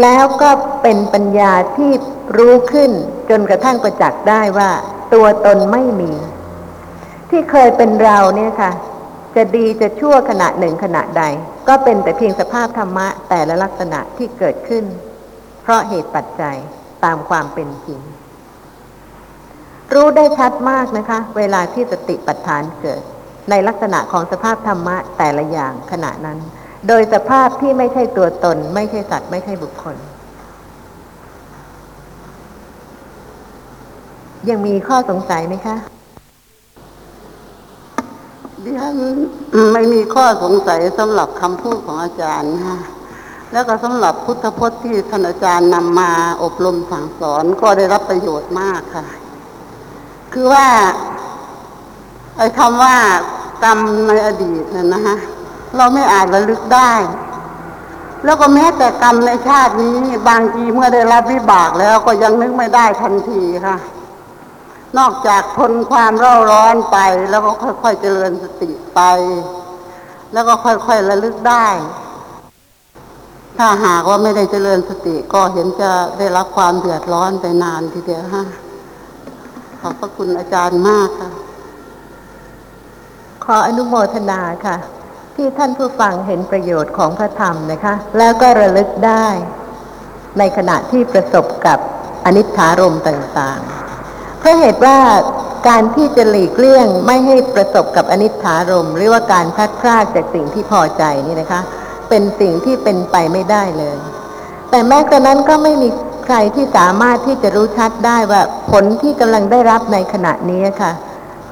[0.00, 0.50] แล้วก็
[0.82, 1.90] เป็นปัญญาที่
[2.38, 2.90] รู้ขึ้น
[3.30, 4.70] จนกระทั่งประจักษ์ได้ว่า
[5.14, 6.12] ตัวตนไม่มี
[7.30, 8.72] ที่เคยเป็นเราเนี่ยค่ะ
[9.36, 11.24] จะดีจะชั่วขณะหนึ่งขณะใด
[11.68, 14.84] ก็เป็นแต่เพียงสภาพธรรมะแต่ละลักษณะที่เกิดขึ้น
[15.62, 16.56] เพราะเหตุปัจจัย
[17.04, 18.00] ตามความเป็นจริง
[19.92, 23.02] รู้ได้ชัดมากนะคะ เวลาที่สติปัฏฐานเกิด
[23.50, 26.38] ในลักษณะของสภาพธรรมะแต่ละอย่างขณะนั้น
[26.88, 29.96] โดยสภาพที่ไม่ใช่ตัวตน ไม่ใช่สัตว์ไม่ใช่บุคคล
[34.48, 35.76] ยังมีข้อสงสัยไหมคะ
[38.64, 38.96] ดิฉัน
[39.72, 42.78] ไม่มีข้อสงสัยสำหรับคำพูดของอาจารย์ค่ะ
[43.52, 46.10] แล้วก็สำหรับพุทธพจน์ที่ท่านอาจารย์นำมา
[46.42, 49.04] อบรมสั่งสอนก็ได้รับประโยชน์มากค่ะ
[50.32, 50.66] คือว่า
[52.36, 52.96] ไอ้คำว่า
[53.64, 55.16] กรรมในอดีตนั่นนะฮะ
[55.76, 56.92] เราไม่อาจระลึกได้
[58.24, 59.96] แล้วก็แม้แต่กรรมในชาตินี้
[60.28, 63.76] บางทีเมื่อได้รับวิบากแล้วก็ยังนึกไม่ได้ทันทีค่ะ
[64.98, 66.98] นอกจากทนความเร่าร้อนไป
[67.30, 67.50] แล้วก็
[67.82, 69.00] ค่อยๆเจริญสติไป
[70.32, 71.66] แล้วก็ค่อยๆระลึกได้
[73.58, 78.44] ถ้าหากว่าไม่ได้เจริญสติก็เห็นจะได้รับความเดือดร้อนไปนานทีเดียวฮะ
[79.80, 81.30] ขอบพระคุณอาจารย์มากค่ะ
[83.44, 84.76] ขออนุโมทนาค่ะ
[85.36, 89.26] ที่ท่านผู้ฟังเห็นประโยชน์ของพระธรรมนะคะ แล้วก็ระลึกได้
[90.38, 91.78] ในขณะที่ประสบกับ
[92.24, 94.98] อนิจฐารม์ต่างๆ เพราะเหตุว่า
[95.68, 101.60] การที่จะหลีกเลี่ยงไม่ให้ประสบกับอนิจฐารมหรือว่าการพลัดพรากจากสิ่งที่พอใจนี่นะคะ
[102.08, 103.96] เป็นสิ่งที่เป็นไปไม่ได้เลย
[104.70, 105.88] แต่แม้กระนั้นก็ไม่มี
[106.24, 110.92] ใครที่สามารถที่จะรู้ชัดได้ว่าผลที่กำลังได้รับในขณะนี้ค่ะ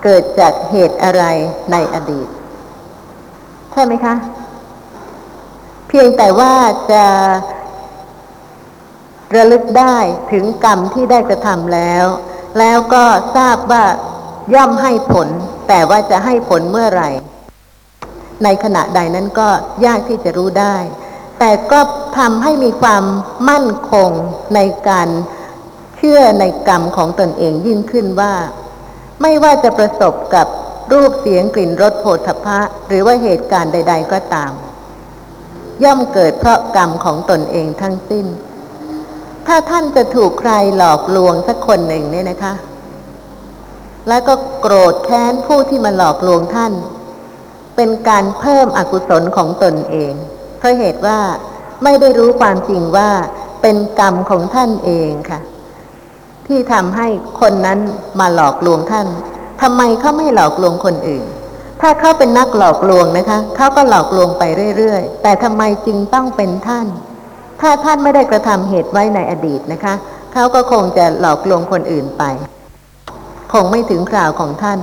[0.05, 1.25] เกิดจากเหตุอะไร
[1.73, 2.29] ในอดีต
[3.73, 4.15] ใช่ไหมคะ
[5.89, 6.55] เพียงแต่ว่า
[6.93, 7.05] จะ
[9.37, 9.97] ระลึกได้
[10.33, 12.05] ถึงกรรมที่ได้กระทำแล้ว
[12.59, 13.05] แล้วก็
[13.37, 13.85] ทราบว่า
[14.55, 15.29] ย่อมให้ผล
[15.69, 17.11] แต่ว่าจะให้ผลเมื่อไหร่
[18.45, 19.49] ในขณะใดนั้นก็
[19.87, 20.77] ยากที่จะรู้ได้
[21.39, 21.81] แต่ก็
[22.19, 23.05] ทำให้มีความ
[23.51, 24.11] มั่นคง
[24.55, 25.09] ในการ
[25.97, 28.35] เชื่อในกรรมของตนเองยิ่งขึ้นว่า
[29.23, 30.47] ไม่ว่าจะประสบกับ
[30.93, 34.53] รูปเสียงกลิ่นรสโผฏฐพะหรือว่าเหตุการณ์ใด ๆ ก็ตาม
[35.85, 38.27] ย่อมเกิดเพราะกรรมของตนเองทั้งสิ้น
[39.47, 42.55] ถ้าท่านจะถูกใครหลอกลวงสักคนหนึ่งเนี่ยนะคะ
[44.09, 46.73] แล้วก็โกรธแค้นผู้ที่มาหลอกลวงท่าน
[47.77, 50.13] เป็นการเพิ่มอกุศลของตนเอง
[50.59, 51.19] เพราะเหตุว่า
[51.83, 53.11] ไม่ได้รู้ความจริงว่า
[53.63, 55.41] เป็นกรรมของท่านเองค่ะ
[56.47, 57.09] ที่ทำให้
[57.41, 57.79] คนนั้น
[58.21, 59.07] มาหลอกลวงท่าน
[59.63, 61.27] ทำไมเขาไม่หลอกลวงคนอื่น
[61.81, 64.43] ถ้าเขาเป็นนักหลอกลวงนะคะเขาก็หลอกลวงไป
[64.77, 66.87] เรื่อยๆ แต่ทำไมจึงต้องเป็นท่าน
[67.61, 69.95] ถ้าท่านไม่ได้กระทำเหตุไว้ในอดีตนะคะ
[70.33, 72.25] เขาก็คงจะหลอกลวงคนอื่นไป
[73.53, 74.81] คงไม่ถึงคราวของท่าน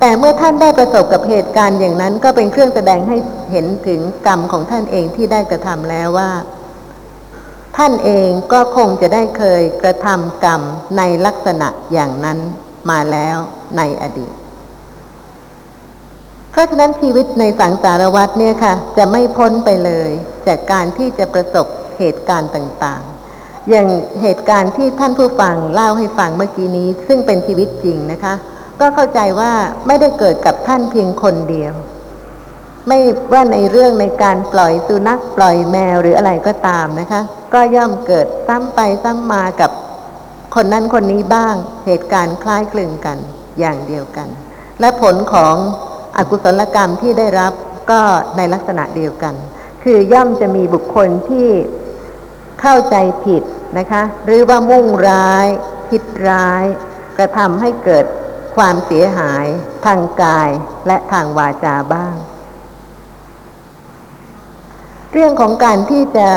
[0.00, 3.16] แต่เมื่อท่านได้ประสบกับเหตุการณ์อย่างนั้น ก็เป็นเครื่องแสดงให้
[3.50, 6.30] เห็นถึงกรรมของท่านเองที่ได้กระทำแล้วว่า
[7.76, 10.60] ท่านเองก็คงจะได้เคยกระทำกรรม
[10.96, 12.38] ในลักษณะอย่างนั้น
[12.90, 13.36] มาแล้ว
[13.76, 14.32] ในอดีต
[16.50, 20.10] เพราะฉะนั้นชีวิตในสังสารวัฏเนี่ยค่ะ จะไม่พ้นไปเลย
[20.46, 21.66] จากการที่จะประสบ
[21.98, 23.86] เหตุการณ์ต่างๆ อย่าง
[24.22, 28.34] เหตุการณ์ที่ท่านผู้ฟังเล่าให้ฟังเมื่อกี้นี้ ซึ่งเป็นชีวิตจริงนะคะ
[28.80, 29.52] ก็เข้าใจว่า
[29.86, 31.72] ไม่ได้เกิดกับท่านเพียงคนเดียว
[32.88, 32.98] ไม่
[33.32, 37.20] ว่าในเรื่องในการปล่อยสุนัขปล่อยแมวหรืออะไรก็ตามนะคะ
[37.54, 39.70] ก็ย่อมเกิดซ้ำไปซ้ำมากับ
[40.56, 41.54] คนนั้นคนนี้บ้าง
[41.86, 43.18] เหตุการณ์คล้ายคลึงกัน
[43.58, 44.28] อย่างเดียวกัน
[44.80, 45.54] และผลของ
[46.16, 47.52] อกุศลกรรมที่ได้รับ
[47.90, 48.00] ก็
[48.36, 49.34] ในลักษณะเดียวกัน
[49.84, 51.48] คือย่อมจะมีบุคคลที่
[52.60, 53.42] เข้าใจผิด
[53.78, 55.46] นะคะ หรือว่ามุ่งร้าย
[55.90, 56.64] คิดร้าย
[57.18, 58.04] กระทำให้เกิด
[58.56, 59.46] ความเสียหาย
[59.86, 60.50] ทางกาย
[60.86, 62.14] และทางวาจาบ้าง
[65.18, 66.28] เรื่องของการที่จะ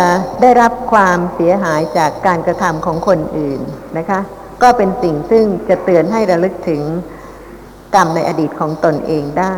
[0.41, 3.59] ได้รับความเสียหายจากการกระทำของคนอื่น
[3.97, 4.19] นะคะ
[4.63, 6.81] ก็เป็นสิ่งซึ่งจะเตือนให้ระลึกถึง
[7.95, 9.55] กรรมในอดีตของตนเองได้